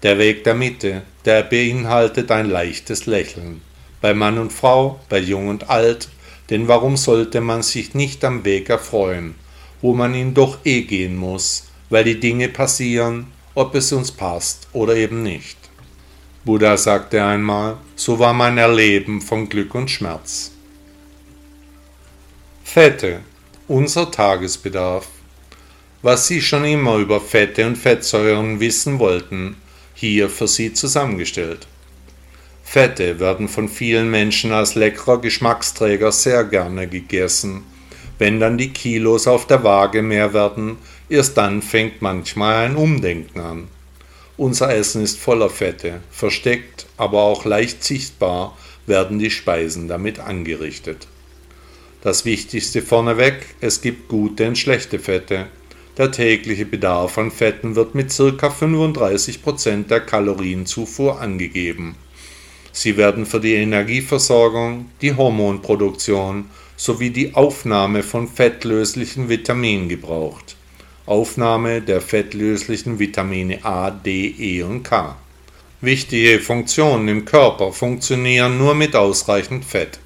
Der 0.03 0.17
Weg 0.17 0.43
der 0.43 0.53
Mitte, 0.53 1.03
der 1.25 1.43
beinhaltet 1.43 2.31
ein 2.31 2.49
leichtes 2.49 3.07
Lächeln. 3.07 3.61
Bei 3.99 4.13
Mann 4.13 4.37
und 4.37 4.53
Frau, 4.53 4.99
bei 5.09 5.19
Jung 5.19 5.47
und 5.47 5.69
Alt, 5.69 6.07
denn 6.49 6.67
warum 6.67 6.97
sollte 6.97 7.41
man 7.41 7.63
sich 7.63 7.93
nicht 7.93 8.23
am 8.23 8.45
Weg 8.45 8.69
erfreuen, 8.69 9.35
wo 9.81 9.93
man 9.93 10.15
ihn 10.15 10.33
doch 10.33 10.59
eh 10.65 10.81
gehen 10.81 11.15
muss, 11.15 11.67
weil 11.89 12.03
die 12.03 12.19
Dinge 12.19 12.49
passieren, 12.49 13.27
ob 13.55 13.75
es 13.75 13.91
uns 13.91 14.11
passt 14.11 14.67
oder 14.73 14.95
eben 14.95 15.23
nicht. 15.23 15.57
Buddha 16.45 16.77
sagte 16.77 17.23
einmal, 17.23 17.77
so 17.95 18.19
war 18.19 18.33
mein 18.33 18.57
Erleben 18.57 19.19
von 19.21 19.49
Glück 19.49 19.75
und 19.75 19.91
Schmerz. 19.91 20.51
Fette, 22.63 23.21
unser 23.67 24.11
Tagesbedarf. 24.11 25.07
Was 26.01 26.27
Sie 26.27 26.41
schon 26.41 26.63
immer 26.63 26.97
über 26.97 27.19
Fette 27.19 27.65
und 27.65 27.75
Fettsäuren 27.75 28.59
wissen 28.59 28.99
wollten, 28.99 29.57
hier 29.93 30.29
für 30.29 30.47
Sie 30.47 30.71
zusammengestellt. 30.73 31.67
Fette 32.69 33.21
werden 33.21 33.47
von 33.47 33.69
vielen 33.69 34.11
Menschen 34.11 34.51
als 34.51 34.75
leckerer 34.75 35.21
Geschmacksträger 35.21 36.11
sehr 36.11 36.43
gerne 36.43 36.89
gegessen. 36.89 37.63
Wenn 38.19 38.41
dann 38.41 38.57
die 38.57 38.73
Kilos 38.73 39.25
auf 39.25 39.47
der 39.47 39.63
Waage 39.63 40.01
mehr 40.01 40.33
werden, 40.33 40.77
erst 41.07 41.37
dann 41.37 41.61
fängt 41.61 42.01
manchmal 42.01 42.65
ein 42.65 42.75
Umdenken 42.75 43.39
an. 43.39 43.67
Unser 44.35 44.75
Essen 44.75 45.01
ist 45.01 45.17
voller 45.17 45.49
Fette, 45.49 46.01
versteckt, 46.11 46.87
aber 46.97 47.21
auch 47.21 47.45
leicht 47.45 47.85
sichtbar 47.85 48.57
werden 48.85 49.17
die 49.17 49.31
Speisen 49.31 49.87
damit 49.87 50.19
angerichtet. 50.19 51.07
Das 52.01 52.25
Wichtigste 52.25 52.81
vorneweg, 52.81 53.45
es 53.61 53.79
gibt 53.79 54.09
gute 54.09 54.45
und 54.45 54.57
schlechte 54.57 54.99
Fette. 54.99 55.47
Der 55.97 56.11
tägliche 56.11 56.65
Bedarf 56.65 57.17
an 57.17 57.31
Fetten 57.31 57.77
wird 57.77 57.95
mit 57.95 58.09
ca. 58.09 58.49
35% 58.49 59.87
der 59.87 60.01
Kalorienzufuhr 60.01 61.21
angegeben. 61.21 61.95
Sie 62.79 62.95
werden 62.95 63.25
für 63.25 63.39
die 63.39 63.55
Energieversorgung, 63.55 64.91
die 65.01 65.15
Hormonproduktion 65.15 66.45
sowie 66.75 67.09
die 67.09 67.33
Aufnahme 67.33 68.03
von 68.03 68.27
fettlöslichen 68.27 69.29
Vitaminen 69.29 69.89
gebraucht. 69.89 70.55
Aufnahme 71.07 71.81
der 71.81 72.01
fettlöslichen 72.01 72.99
Vitamine 72.99 73.65
A, 73.65 73.89
D, 73.89 74.27
E 74.27 74.61
und 74.61 74.83
K. 74.83 75.15
Wichtige 75.81 76.39
Funktionen 76.39 77.07
im 77.07 77.25
Körper 77.25 77.71
funktionieren 77.73 78.59
nur 78.59 78.75
mit 78.75 78.95
ausreichend 78.95 79.65
Fett. 79.65 79.97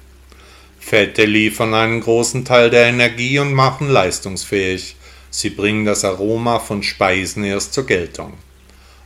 Fette 0.80 1.26
liefern 1.26 1.74
einen 1.74 2.00
großen 2.00 2.46
Teil 2.46 2.70
der 2.70 2.86
Energie 2.86 3.38
und 3.38 3.52
machen 3.52 3.90
leistungsfähig. 3.90 4.96
Sie 5.28 5.50
bringen 5.50 5.84
das 5.84 6.06
Aroma 6.06 6.58
von 6.58 6.82
Speisen 6.82 7.44
erst 7.44 7.74
zur 7.74 7.84
Geltung. 7.84 8.32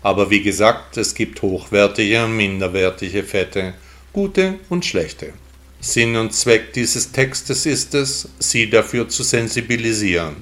Aber 0.06 0.30
wie 0.30 0.42
gesagt, 0.42 0.96
es 0.96 1.14
gibt 1.14 1.42
hochwertige 1.42 2.24
und 2.24 2.36
minderwertige 2.36 3.22
Fette, 3.22 3.74
gute 4.12 4.54
und 4.68 4.84
schlechte. 4.84 5.32
Sinn 5.80 6.16
und 6.16 6.32
Zweck 6.32 6.72
dieses 6.72 7.12
Textes 7.12 7.66
ist 7.66 7.94
es, 7.94 8.28
sie 8.38 8.70
dafür 8.70 9.08
zu 9.08 9.22
sensibilisieren 9.22 10.36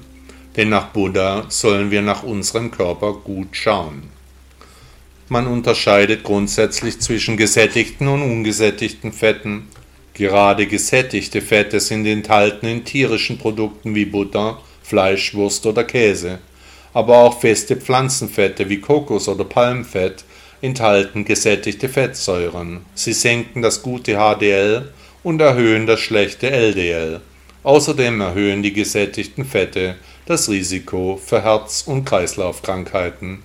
denn 0.55 0.69
nach 0.69 0.87
Buddha 0.87 1.45
sollen 1.49 1.91
wir 1.91 2.01
nach 2.01 2.23
unserem 2.23 2.71
Körper 2.71 3.13
gut 3.13 3.49
schauen. 3.51 4.03
Man 5.27 5.47
unterscheidet 5.47 6.23
grundsätzlich 6.23 6.99
zwischen 6.99 7.35
gesättigten 7.35 8.07
und 8.07 8.21
ungesättigten 8.21 9.11
Fetten. 9.11 9.67
Gerade 10.13 10.67
gesättigte 10.67 11.41
Fette 11.41 11.79
sind 11.79 12.05
enthalten 12.05 12.67
in 12.67 12.85
tierischen 12.85 13.37
Produkten 13.37 13.95
wie 13.95 14.05
Butter, 14.05 14.61
Fleisch, 14.83 15.33
Wurst 15.33 15.65
oder 15.65 15.83
Käse. 15.83 16.39
Aber 16.95 17.17
auch 17.17 17.41
feste 17.41 17.75
Pflanzenfette 17.75 18.69
wie 18.69 18.79
Kokos 18.79 19.27
oder 19.27 19.43
Palmfett 19.43 20.23
enthalten 20.61 21.25
gesättigte 21.25 21.89
Fettsäuren. 21.89 22.85
Sie 22.95 23.11
senken 23.11 23.61
das 23.61 23.81
gute 23.81 24.13
HDL 24.13 24.93
und 25.21 25.41
erhöhen 25.41 25.87
das 25.87 25.99
schlechte 25.99 26.49
LDL. 26.49 27.19
Außerdem 27.63 28.21
erhöhen 28.21 28.63
die 28.63 28.71
gesättigten 28.71 29.43
Fette 29.43 29.95
das 30.25 30.47
Risiko 30.47 31.19
für 31.21 31.43
Herz- 31.43 31.83
und 31.85 32.05
Kreislaufkrankheiten. 32.05 33.43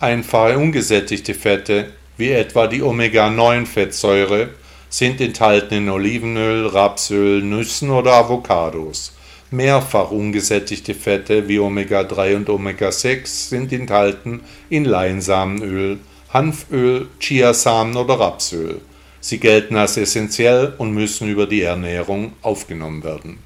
Einfache 0.00 0.58
ungesättigte 0.58 1.34
Fette, 1.34 1.92
wie 2.16 2.32
etwa 2.32 2.66
die 2.66 2.82
Omega-9-Fettsäure, 2.82 4.48
sind 4.88 5.20
enthalten 5.20 5.74
in 5.74 5.88
Olivenöl, 5.88 6.66
Rapsöl, 6.66 7.42
Nüssen 7.42 7.90
oder 7.90 8.14
Avocados. 8.14 9.12
Mehrfach 9.52 10.12
ungesättigte 10.12 10.94
Fette 10.94 11.48
wie 11.48 11.58
Omega-3 11.58 12.36
und 12.36 12.48
Omega-6 12.48 13.48
sind 13.48 13.72
enthalten 13.72 14.42
in 14.68 14.84
Leinsamenöl, 14.84 15.98
Hanföl, 16.32 17.08
Chiasamen 17.18 17.96
oder 17.96 18.20
Rapsöl. 18.20 18.80
Sie 19.20 19.38
gelten 19.38 19.74
als 19.74 19.96
essentiell 19.96 20.74
und 20.78 20.94
müssen 20.94 21.28
über 21.28 21.48
die 21.48 21.62
Ernährung 21.62 22.32
aufgenommen 22.42 23.02
werden. 23.02 23.38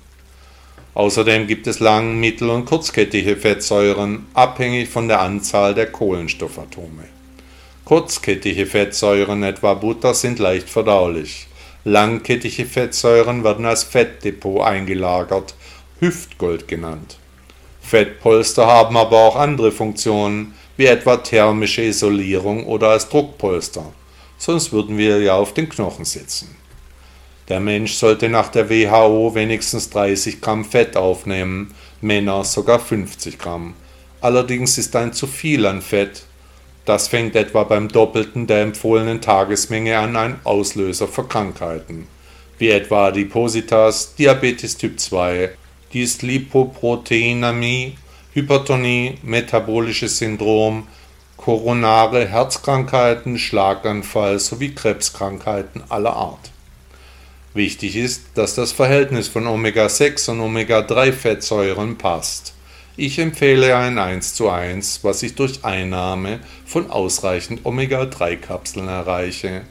Außerdem 0.93 1.47
gibt 1.47 1.67
es 1.67 1.81
lang-, 1.81 2.21
mittel- 2.21 2.51
und 2.51 2.67
kurzkettige 2.67 3.37
Fettsäuren, 3.37 4.27
abhängig 4.35 4.91
von 4.91 5.09
der 5.09 5.23
Anzahl 5.23 5.75
der 5.75 5.91
Kohlenstoffatome. 5.91 7.05
Kurzkettige 7.87 8.67
Fettsäuren, 8.67 9.43
etwa 9.43 9.73
Butter, 9.73 10.13
sind 10.13 10.39
leicht 10.39 10.69
verdaulich. 10.69 11.49
Langkettige 11.85 12.67
Fettsäuren 12.67 13.43
werden 13.43 13.65
als 13.67 13.85
Fettdepot 13.85 14.63
eingelagert, 14.63 15.55
Hüftgold 16.05 16.69
genannt. 16.69 17.17
Fettpolster 17.81 18.67
haben 18.67 18.97
aber 18.97 19.19
auch 19.19 19.37
andere 19.37 19.73
Funktionen, 19.73 20.55
wie 20.77 20.87
etwa 20.87 21.17
thermische 21.17 21.83
Isolierung 21.83 22.67
oder 22.67 22.91
als 22.91 23.09
Druckpolster. 23.09 23.93
Sonst 24.37 24.73
würden 24.73 24.99
wir 24.99 25.21
ja 25.21 25.35
auf 25.35 25.55
den 25.55 25.69
Knochen 25.69 26.05
sitzen. 26.05 26.55
Der 27.49 27.61
Mensch 27.61 27.95
sollte 27.95 28.29
nach 28.29 28.49
der 28.49 28.69
WHO 28.69 29.35
wenigstens 29.35 29.89
30 29.91 30.43
Gramm 30.43 30.65
Fett 30.65 30.97
aufnehmen, 30.97 31.75
Männer 32.03 32.45
sogar 32.45 32.81
50 32.81 33.39
Gramm. 33.39 33.75
Allerdings 34.21 34.77
ist 34.77 34.95
ein 34.97 35.13
zu 35.15 35.27
viel 35.27 35.65
an 35.65 35.81
Fett. 35.81 36.25
Das 36.85 37.09
fängt 37.09 37.35
etwa 37.35 37.65
beim 37.65 37.89
Doppelten 37.89 38.47
der 38.47 38.63
empfohlenen 38.63 39.23
Tagesmenge 39.23 39.99
an 39.99 40.17
ein 40.17 40.41
Auslöser 40.45 41.09
für 41.09 41.25
Krankheiten, 41.25 42.07
wie 42.59 42.69
etwa 42.69 43.07
Adipositas, 43.07 44.15
Diabetes 44.17 44.77
Typ 44.77 45.01
2, 45.01 45.51
Dyslipoproteinämie, 45.95 47.97
Hypertonie, 48.33 49.19
metabolisches 49.23 50.19
Syndrom, 50.19 50.89
koronare 51.37 52.27
Herzkrankheiten, 52.27 53.39
Schlaganfall 53.39 54.41
sowie 54.41 54.75
Krebskrankheiten 54.75 55.85
aller 55.89 56.15
Art. 56.15 56.51
Wichtig 57.55 57.95
ist, 57.95 58.25
dass 58.35 58.57
das 58.57 58.73
Verhältnis 58.73 59.29
von 59.29 59.47
Omega-6 59.47 60.33
und 60.33 60.41
Omega-3-Fettsäuren 60.41 61.97
passt. 61.97 62.55
Ich 62.97 63.21
empfehle 63.21 63.77
ein 63.77 63.99
1 63.99 64.35
zu 64.35 64.51
1, 64.51 65.05
was 65.05 65.23
ich 65.23 65.37
durch 65.37 65.65
Einnahme 65.65 66.41
von 66.67 66.91
ausreichend 66.91 67.65
Omega-3-Kapseln 67.65 68.89
erreiche. 68.89 69.63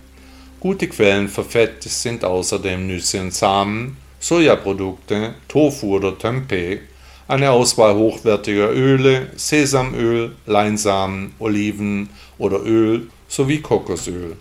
Gute 0.62 0.88
Quellen 0.88 1.28
für 1.28 1.44
Fett 1.44 1.84
sind 1.84 2.24
außerdem 2.24 2.88
Nüsse 2.88 3.20
und 3.20 3.34
Samen, 3.34 3.98
Sojaprodukte, 4.24 5.34
Tofu 5.50 5.96
oder 5.98 6.18
Tempeh, 6.18 6.80
eine 7.28 7.52
Auswahl 7.52 7.94
hochwertiger 7.94 8.72
Öle, 8.72 9.30
Sesamöl, 9.36 10.32
Leinsamen, 10.46 11.34
Oliven 11.40 12.10
oder 12.38 12.64
Öl 12.64 13.08
sowie 13.28 13.60
Kokosöl. 13.60 14.38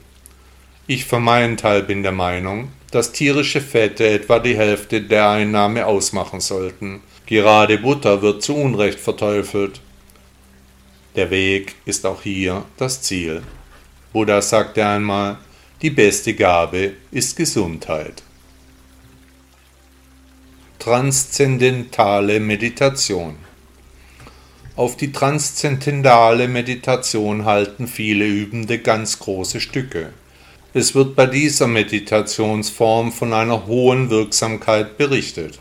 Ich 0.86 1.04
für 1.04 1.18
meinen 1.18 1.56
Teil 1.56 1.82
bin 1.82 2.04
der 2.04 2.12
Meinung, 2.12 2.68
dass 2.92 3.10
tierische 3.10 3.60
Fette 3.60 4.08
etwa 4.08 4.38
die 4.38 4.56
Hälfte 4.56 5.00
der 5.00 5.28
Einnahme 5.30 5.84
ausmachen 5.84 6.38
sollten. 6.38 7.00
Gerade 7.26 7.78
Butter 7.78 8.22
wird 8.22 8.44
zu 8.44 8.54
Unrecht 8.54 9.00
verteufelt. 9.00 9.80
Der 11.16 11.28
Weg 11.30 11.74
ist 11.86 12.06
auch 12.06 12.22
hier 12.22 12.64
das 12.76 13.02
Ziel. 13.02 13.42
Buddha 14.12 14.42
sagte 14.42 14.86
einmal, 14.86 15.38
die 15.82 15.90
beste 15.90 16.34
Gabe 16.34 16.92
ist 17.10 17.36
Gesundheit. 17.36 18.22
Transzendentale 20.84 22.40
Meditation 22.40 23.36
Auf 24.74 24.96
die 24.96 25.12
transzendentale 25.12 26.48
Meditation 26.48 27.44
halten 27.44 27.86
viele 27.86 28.26
Übende 28.26 28.80
ganz 28.80 29.20
große 29.20 29.60
Stücke. 29.60 30.12
Es 30.74 30.96
wird 30.96 31.14
bei 31.14 31.26
dieser 31.26 31.68
Meditationsform 31.68 33.12
von 33.12 33.32
einer 33.32 33.68
hohen 33.68 34.10
Wirksamkeit 34.10 34.98
berichtet. 34.98 35.60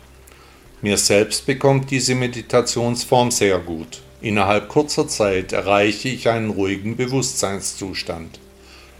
Mir 0.80 0.98
selbst 0.98 1.46
bekommt 1.46 1.92
diese 1.92 2.16
Meditationsform 2.16 3.30
sehr 3.30 3.60
gut. 3.60 4.02
Innerhalb 4.22 4.68
kurzer 4.68 5.06
Zeit 5.06 5.52
erreiche 5.52 6.08
ich 6.08 6.28
einen 6.28 6.50
ruhigen 6.50 6.96
Bewusstseinszustand. 6.96 8.40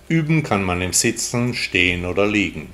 Üben 0.06 0.44
kann 0.44 0.62
man 0.62 0.82
im 0.82 0.92
Sitzen, 0.92 1.52
Stehen 1.52 2.06
oder 2.06 2.28
Liegen. 2.28 2.68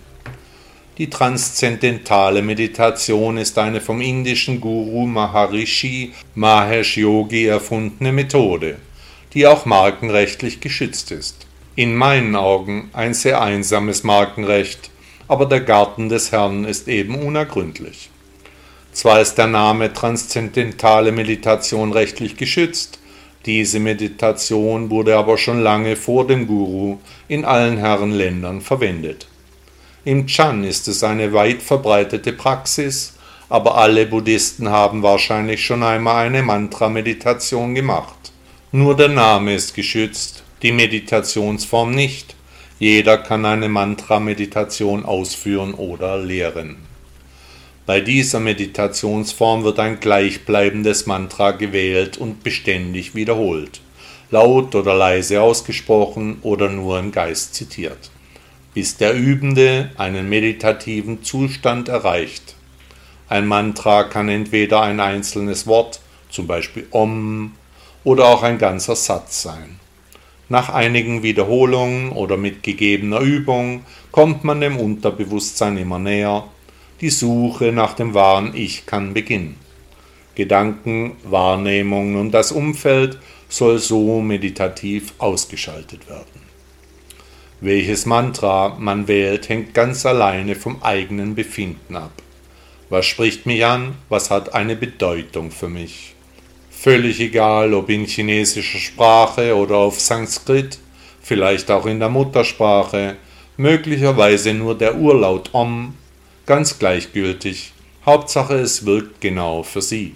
Die 0.98 1.08
transzendentale 1.08 2.42
Meditation 2.42 3.36
ist 3.38 3.56
eine 3.58 3.80
vom 3.80 4.00
indischen 4.00 4.60
Guru 4.60 5.06
Maharishi 5.06 6.12
Mahesh 6.34 6.98
Yogi 6.98 7.46
erfundene 7.46 8.12
Methode, 8.12 8.76
die 9.32 9.46
auch 9.46 9.64
markenrechtlich 9.64 10.60
geschützt 10.60 11.12
ist 11.12 11.48
in 11.78 11.94
meinen 11.94 12.34
Augen 12.34 12.90
ein 12.92 13.14
sehr 13.14 13.40
einsames 13.40 14.02
Markenrecht, 14.02 14.90
aber 15.28 15.46
der 15.46 15.60
Garten 15.60 16.08
des 16.08 16.32
Herrn 16.32 16.64
ist 16.64 16.88
eben 16.88 17.14
unergründlich. 17.14 18.10
Zwar 18.92 19.20
ist 19.20 19.36
der 19.36 19.46
Name 19.46 19.92
transzendentale 19.92 21.12
Meditation 21.12 21.92
rechtlich 21.92 22.36
geschützt, 22.36 22.98
diese 23.46 23.78
Meditation 23.78 24.90
wurde 24.90 25.16
aber 25.16 25.38
schon 25.38 25.60
lange 25.60 25.94
vor 25.94 26.26
dem 26.26 26.48
Guru 26.48 26.98
in 27.28 27.44
allen 27.44 27.78
Herrenländern 27.78 28.60
verwendet. 28.60 29.28
Im 30.08 30.26
Chan 30.26 30.64
ist 30.64 30.88
es 30.88 31.04
eine 31.04 31.34
weit 31.34 31.60
verbreitete 31.60 32.32
Praxis, 32.32 33.12
aber 33.50 33.76
alle 33.76 34.06
Buddhisten 34.06 34.70
haben 34.70 35.02
wahrscheinlich 35.02 35.62
schon 35.62 35.82
einmal 35.82 36.24
eine 36.24 36.42
Mantra-Meditation 36.42 37.74
gemacht. 37.74 38.32
Nur 38.72 38.96
der 38.96 39.10
Name 39.10 39.54
ist 39.54 39.74
geschützt 39.74 40.44
die 40.62 40.72
Meditationsform 40.72 41.90
nicht. 41.90 42.36
Jeder 42.78 43.18
kann 43.18 43.44
eine 43.44 43.68
Mantra-Meditation 43.68 45.04
ausführen 45.04 45.74
oder 45.74 46.16
lehren. 46.16 46.76
Bei 47.84 48.00
dieser 48.00 48.40
Meditationsform 48.40 49.62
wird 49.62 49.78
ein 49.78 50.00
gleichbleibendes 50.00 51.04
Mantra 51.04 51.50
gewählt 51.50 52.16
und 52.16 52.42
beständig 52.42 53.14
wiederholt, 53.14 53.82
laut 54.30 54.74
oder 54.74 54.94
leise 54.94 55.42
ausgesprochen 55.42 56.38
oder 56.40 56.70
nur 56.70 56.98
im 56.98 57.12
Geist 57.12 57.54
zitiert, 57.54 58.10
bis 58.78 58.96
der 58.96 59.12
Übende 59.12 59.90
einen 59.96 60.28
meditativen 60.28 61.24
Zustand 61.24 61.88
erreicht. 61.88 62.54
Ein 63.28 63.44
Mantra 63.48 64.04
kann 64.04 64.28
entweder 64.28 64.82
ein 64.82 65.00
einzelnes 65.00 65.66
Wort, 65.66 65.98
zum 66.30 66.46
Beispiel 66.46 66.86
Om, 66.92 67.54
oder 68.04 68.26
auch 68.26 68.44
ein 68.44 68.56
ganzer 68.56 68.94
Satz 68.94 69.42
sein. 69.42 69.80
Nach 70.48 70.68
einigen 70.68 71.24
Wiederholungen 71.24 72.12
oder 72.12 72.36
mit 72.36 72.62
gegebener 72.62 73.18
Übung 73.18 73.84
kommt 74.12 74.44
man 74.44 74.60
dem 74.60 74.76
Unterbewusstsein 74.76 75.76
immer 75.76 75.98
näher. 75.98 76.44
Die 77.00 77.10
Suche 77.10 77.72
nach 77.72 77.94
dem 77.94 78.14
wahren 78.14 78.52
Ich 78.54 78.86
kann 78.86 79.12
beginnen. 79.12 79.56
Gedanken, 80.36 81.16
Wahrnehmungen 81.24 82.14
und 82.14 82.30
das 82.30 82.52
Umfeld 82.52 83.18
soll 83.48 83.80
so 83.80 84.20
meditativ 84.20 85.14
ausgeschaltet 85.18 86.08
werden. 86.08 86.47
Welches 87.60 88.06
Mantra 88.06 88.76
man 88.78 89.08
wählt, 89.08 89.48
hängt 89.48 89.74
ganz 89.74 90.06
alleine 90.06 90.54
vom 90.54 90.80
eigenen 90.80 91.34
Befinden 91.34 91.96
ab. 91.96 92.12
Was 92.88 93.06
spricht 93.06 93.46
mich 93.46 93.64
an? 93.64 93.96
Was 94.08 94.30
hat 94.30 94.54
eine 94.54 94.76
Bedeutung 94.76 95.50
für 95.50 95.68
mich? 95.68 96.14
Völlig 96.70 97.18
egal, 97.18 97.74
ob 97.74 97.90
in 97.90 98.06
chinesischer 98.06 98.78
Sprache 98.78 99.56
oder 99.56 99.74
auf 99.76 99.98
Sanskrit, 99.98 100.78
vielleicht 101.20 101.68
auch 101.72 101.86
in 101.86 101.98
der 101.98 102.08
Muttersprache, 102.08 103.16
möglicherweise 103.56 104.54
nur 104.54 104.78
der 104.78 104.96
Urlaut 104.96 105.50
Om, 105.52 105.94
ganz 106.46 106.78
gleichgültig. 106.78 107.72
Hauptsache 108.06 108.54
es 108.54 108.86
wirkt 108.86 109.20
genau 109.20 109.64
für 109.64 109.82
Sie. 109.82 110.14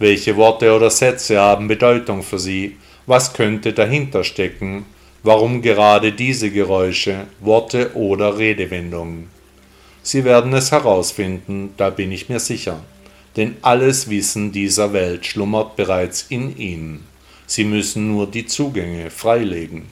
Welche 0.00 0.36
Worte 0.36 0.74
oder 0.74 0.90
Sätze 0.90 1.38
haben 1.38 1.68
Bedeutung 1.68 2.24
für 2.24 2.40
Sie? 2.40 2.76
Was 3.06 3.32
könnte 3.32 3.72
dahinter 3.72 4.24
stecken? 4.24 4.86
Warum 5.22 5.62
gerade 5.62 6.12
diese 6.12 6.50
Geräusche, 6.50 7.26
Worte 7.40 7.94
oder 7.94 8.38
Redewendungen? 8.38 9.28
Sie 10.02 10.24
werden 10.24 10.52
es 10.52 10.72
herausfinden, 10.72 11.74
da 11.76 11.90
bin 11.90 12.12
ich 12.12 12.28
mir 12.28 12.40
sicher 12.40 12.80
denn 13.38 13.56
alles 13.62 14.10
Wissen 14.10 14.50
dieser 14.50 14.92
Welt 14.92 15.24
schlummert 15.24 15.76
bereits 15.76 16.26
in 16.28 16.58
ihnen. 16.58 17.06
Sie 17.46 17.62
müssen 17.62 18.08
nur 18.08 18.26
die 18.26 18.46
Zugänge 18.46 19.10
freilegen. 19.10 19.86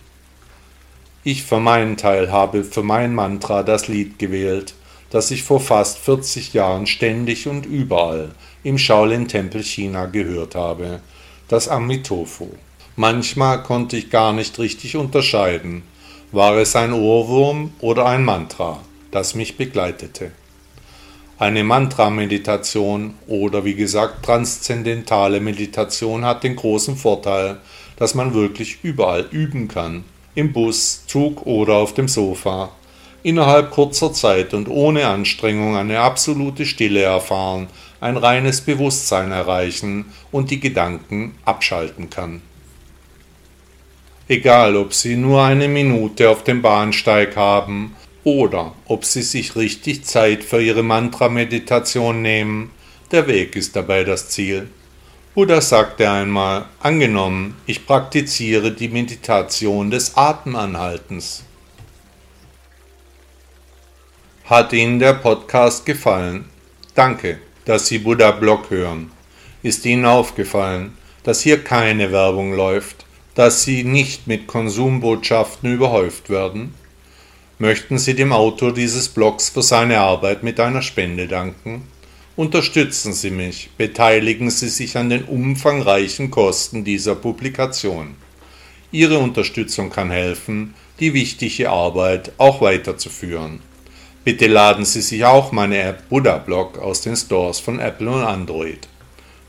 Ich 1.22 1.44
für 1.44 1.60
meinen 1.60 1.96
Teil 1.96 2.32
habe 2.32 2.64
für 2.64 2.82
mein 2.82 3.14
Mantra 3.14 3.62
das 3.62 3.86
Lied 3.86 4.18
gewählt, 4.18 4.74
das 5.10 5.30
ich 5.30 5.44
vor 5.44 5.60
fast 5.60 5.98
40 5.98 6.54
Jahren 6.54 6.88
ständig 6.88 7.46
und 7.46 7.66
überall 7.66 8.32
im 8.64 8.78
Shaolin-Tempel 8.78 9.62
China 9.62 10.06
gehört 10.06 10.56
habe, 10.56 11.00
das 11.46 11.68
Amitofo. 11.68 12.50
Manchmal 12.98 13.62
konnte 13.62 13.98
ich 13.98 14.08
gar 14.08 14.32
nicht 14.32 14.58
richtig 14.58 14.96
unterscheiden, 14.96 15.82
war 16.32 16.56
es 16.56 16.74
ein 16.76 16.94
Ohrwurm 16.94 17.72
oder 17.80 18.06
ein 18.06 18.24
Mantra, 18.24 18.80
das 19.10 19.34
mich 19.34 19.58
begleitete. 19.58 20.32
Eine 21.38 21.62
Mantra-Meditation 21.62 23.12
oder 23.26 23.66
wie 23.66 23.74
gesagt 23.74 24.24
transzendentale 24.24 25.40
Meditation 25.40 26.24
hat 26.24 26.42
den 26.42 26.56
großen 26.56 26.96
Vorteil, 26.96 27.58
dass 27.96 28.14
man 28.14 28.32
wirklich 28.32 28.78
überall 28.82 29.26
üben 29.30 29.68
kann. 29.68 30.04
Im 30.34 30.54
Bus, 30.54 31.04
Zug 31.06 31.44
oder 31.44 31.74
auf 31.74 31.92
dem 31.92 32.08
Sofa. 32.08 32.70
Innerhalb 33.22 33.72
kurzer 33.72 34.14
Zeit 34.14 34.54
und 34.54 34.70
ohne 34.70 35.06
Anstrengung 35.06 35.76
eine 35.76 36.00
absolute 36.00 36.64
Stille 36.64 37.02
erfahren, 37.02 37.66
ein 38.00 38.16
reines 38.16 38.62
Bewusstsein 38.62 39.32
erreichen 39.32 40.06
und 40.32 40.50
die 40.50 40.60
Gedanken 40.60 41.34
abschalten 41.44 42.08
kann. 42.08 42.40
Egal, 44.28 44.76
ob 44.76 44.92
Sie 44.92 45.16
nur 45.16 45.42
eine 45.42 45.68
Minute 45.68 46.28
auf 46.30 46.42
dem 46.42 46.60
Bahnsteig 46.60 47.36
haben 47.36 47.94
oder 48.26 48.74
ob 48.86 49.04
sie 49.04 49.22
sich 49.22 49.54
richtig 49.54 50.04
Zeit 50.04 50.42
für 50.42 50.60
ihre 50.60 50.82
Mantra-Meditation 50.82 52.22
nehmen, 52.22 52.72
der 53.12 53.28
Weg 53.28 53.54
ist 53.54 53.76
dabei 53.76 54.02
das 54.02 54.30
Ziel. 54.30 54.68
Buddha 55.36 55.60
sagte 55.60 56.10
einmal, 56.10 56.64
angenommen, 56.80 57.54
ich 57.66 57.86
praktiziere 57.86 58.72
die 58.72 58.88
Meditation 58.88 59.92
des 59.92 60.16
Atemanhaltens. 60.16 61.44
Hat 64.46 64.72
Ihnen 64.72 64.98
der 64.98 65.14
Podcast 65.14 65.86
gefallen? 65.86 66.46
Danke, 66.96 67.38
dass 67.64 67.86
Sie 67.86 67.98
Buddha 67.98 68.32
Blog 68.32 68.70
hören. 68.70 69.12
Ist 69.62 69.86
Ihnen 69.86 70.04
aufgefallen, 70.04 70.98
dass 71.22 71.42
hier 71.42 71.62
keine 71.62 72.10
Werbung 72.10 72.54
läuft, 72.54 73.05
dass 73.36 73.62
Sie 73.62 73.84
nicht 73.84 74.26
mit 74.26 74.48
Konsumbotschaften 74.48 75.72
überhäuft 75.72 76.30
werden? 76.30 76.74
Möchten 77.58 77.98
Sie 77.98 78.14
dem 78.14 78.32
Autor 78.32 78.72
dieses 78.74 79.08
Blogs 79.08 79.50
für 79.50 79.62
seine 79.62 80.00
Arbeit 80.00 80.42
mit 80.42 80.58
einer 80.58 80.82
Spende 80.82 81.28
danken? 81.28 81.86
Unterstützen 82.34 83.12
Sie 83.12 83.30
mich, 83.30 83.70
beteiligen 83.76 84.50
Sie 84.50 84.68
sich 84.68 84.96
an 84.96 85.10
den 85.10 85.24
umfangreichen 85.24 86.30
Kosten 86.30 86.82
dieser 86.82 87.14
Publikation. 87.14 88.16
Ihre 88.90 89.18
Unterstützung 89.18 89.90
kann 89.90 90.10
helfen, 90.10 90.74
die 90.98 91.12
wichtige 91.12 91.70
Arbeit 91.70 92.32
auch 92.38 92.62
weiterzuführen. 92.62 93.60
Bitte 94.24 94.46
laden 94.46 94.86
Sie 94.86 95.02
sich 95.02 95.24
auch 95.26 95.52
meine 95.52 95.78
App 95.78 96.08
Buddha 96.08 96.38
Blog 96.38 96.78
aus 96.78 97.02
den 97.02 97.16
Stores 97.16 97.60
von 97.60 97.80
Apple 97.80 98.10
und 98.10 98.24
Android. 98.24 98.88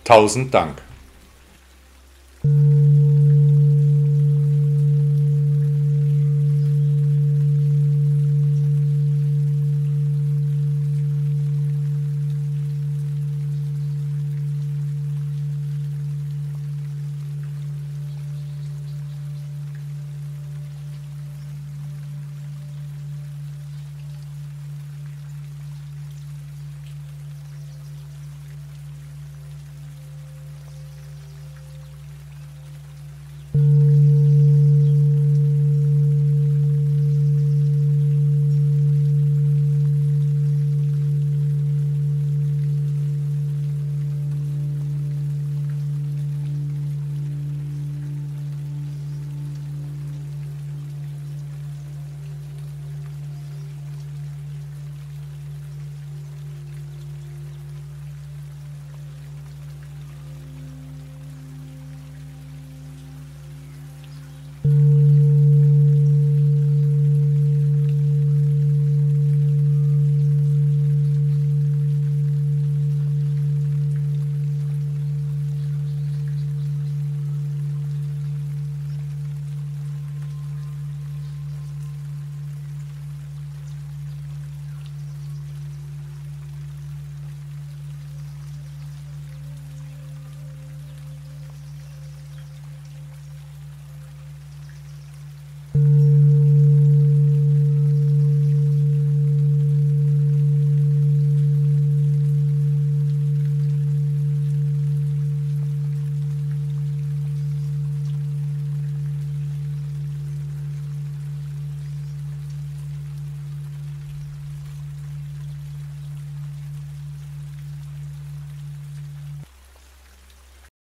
Tausend 0.04 0.54
Dank. 0.54 0.82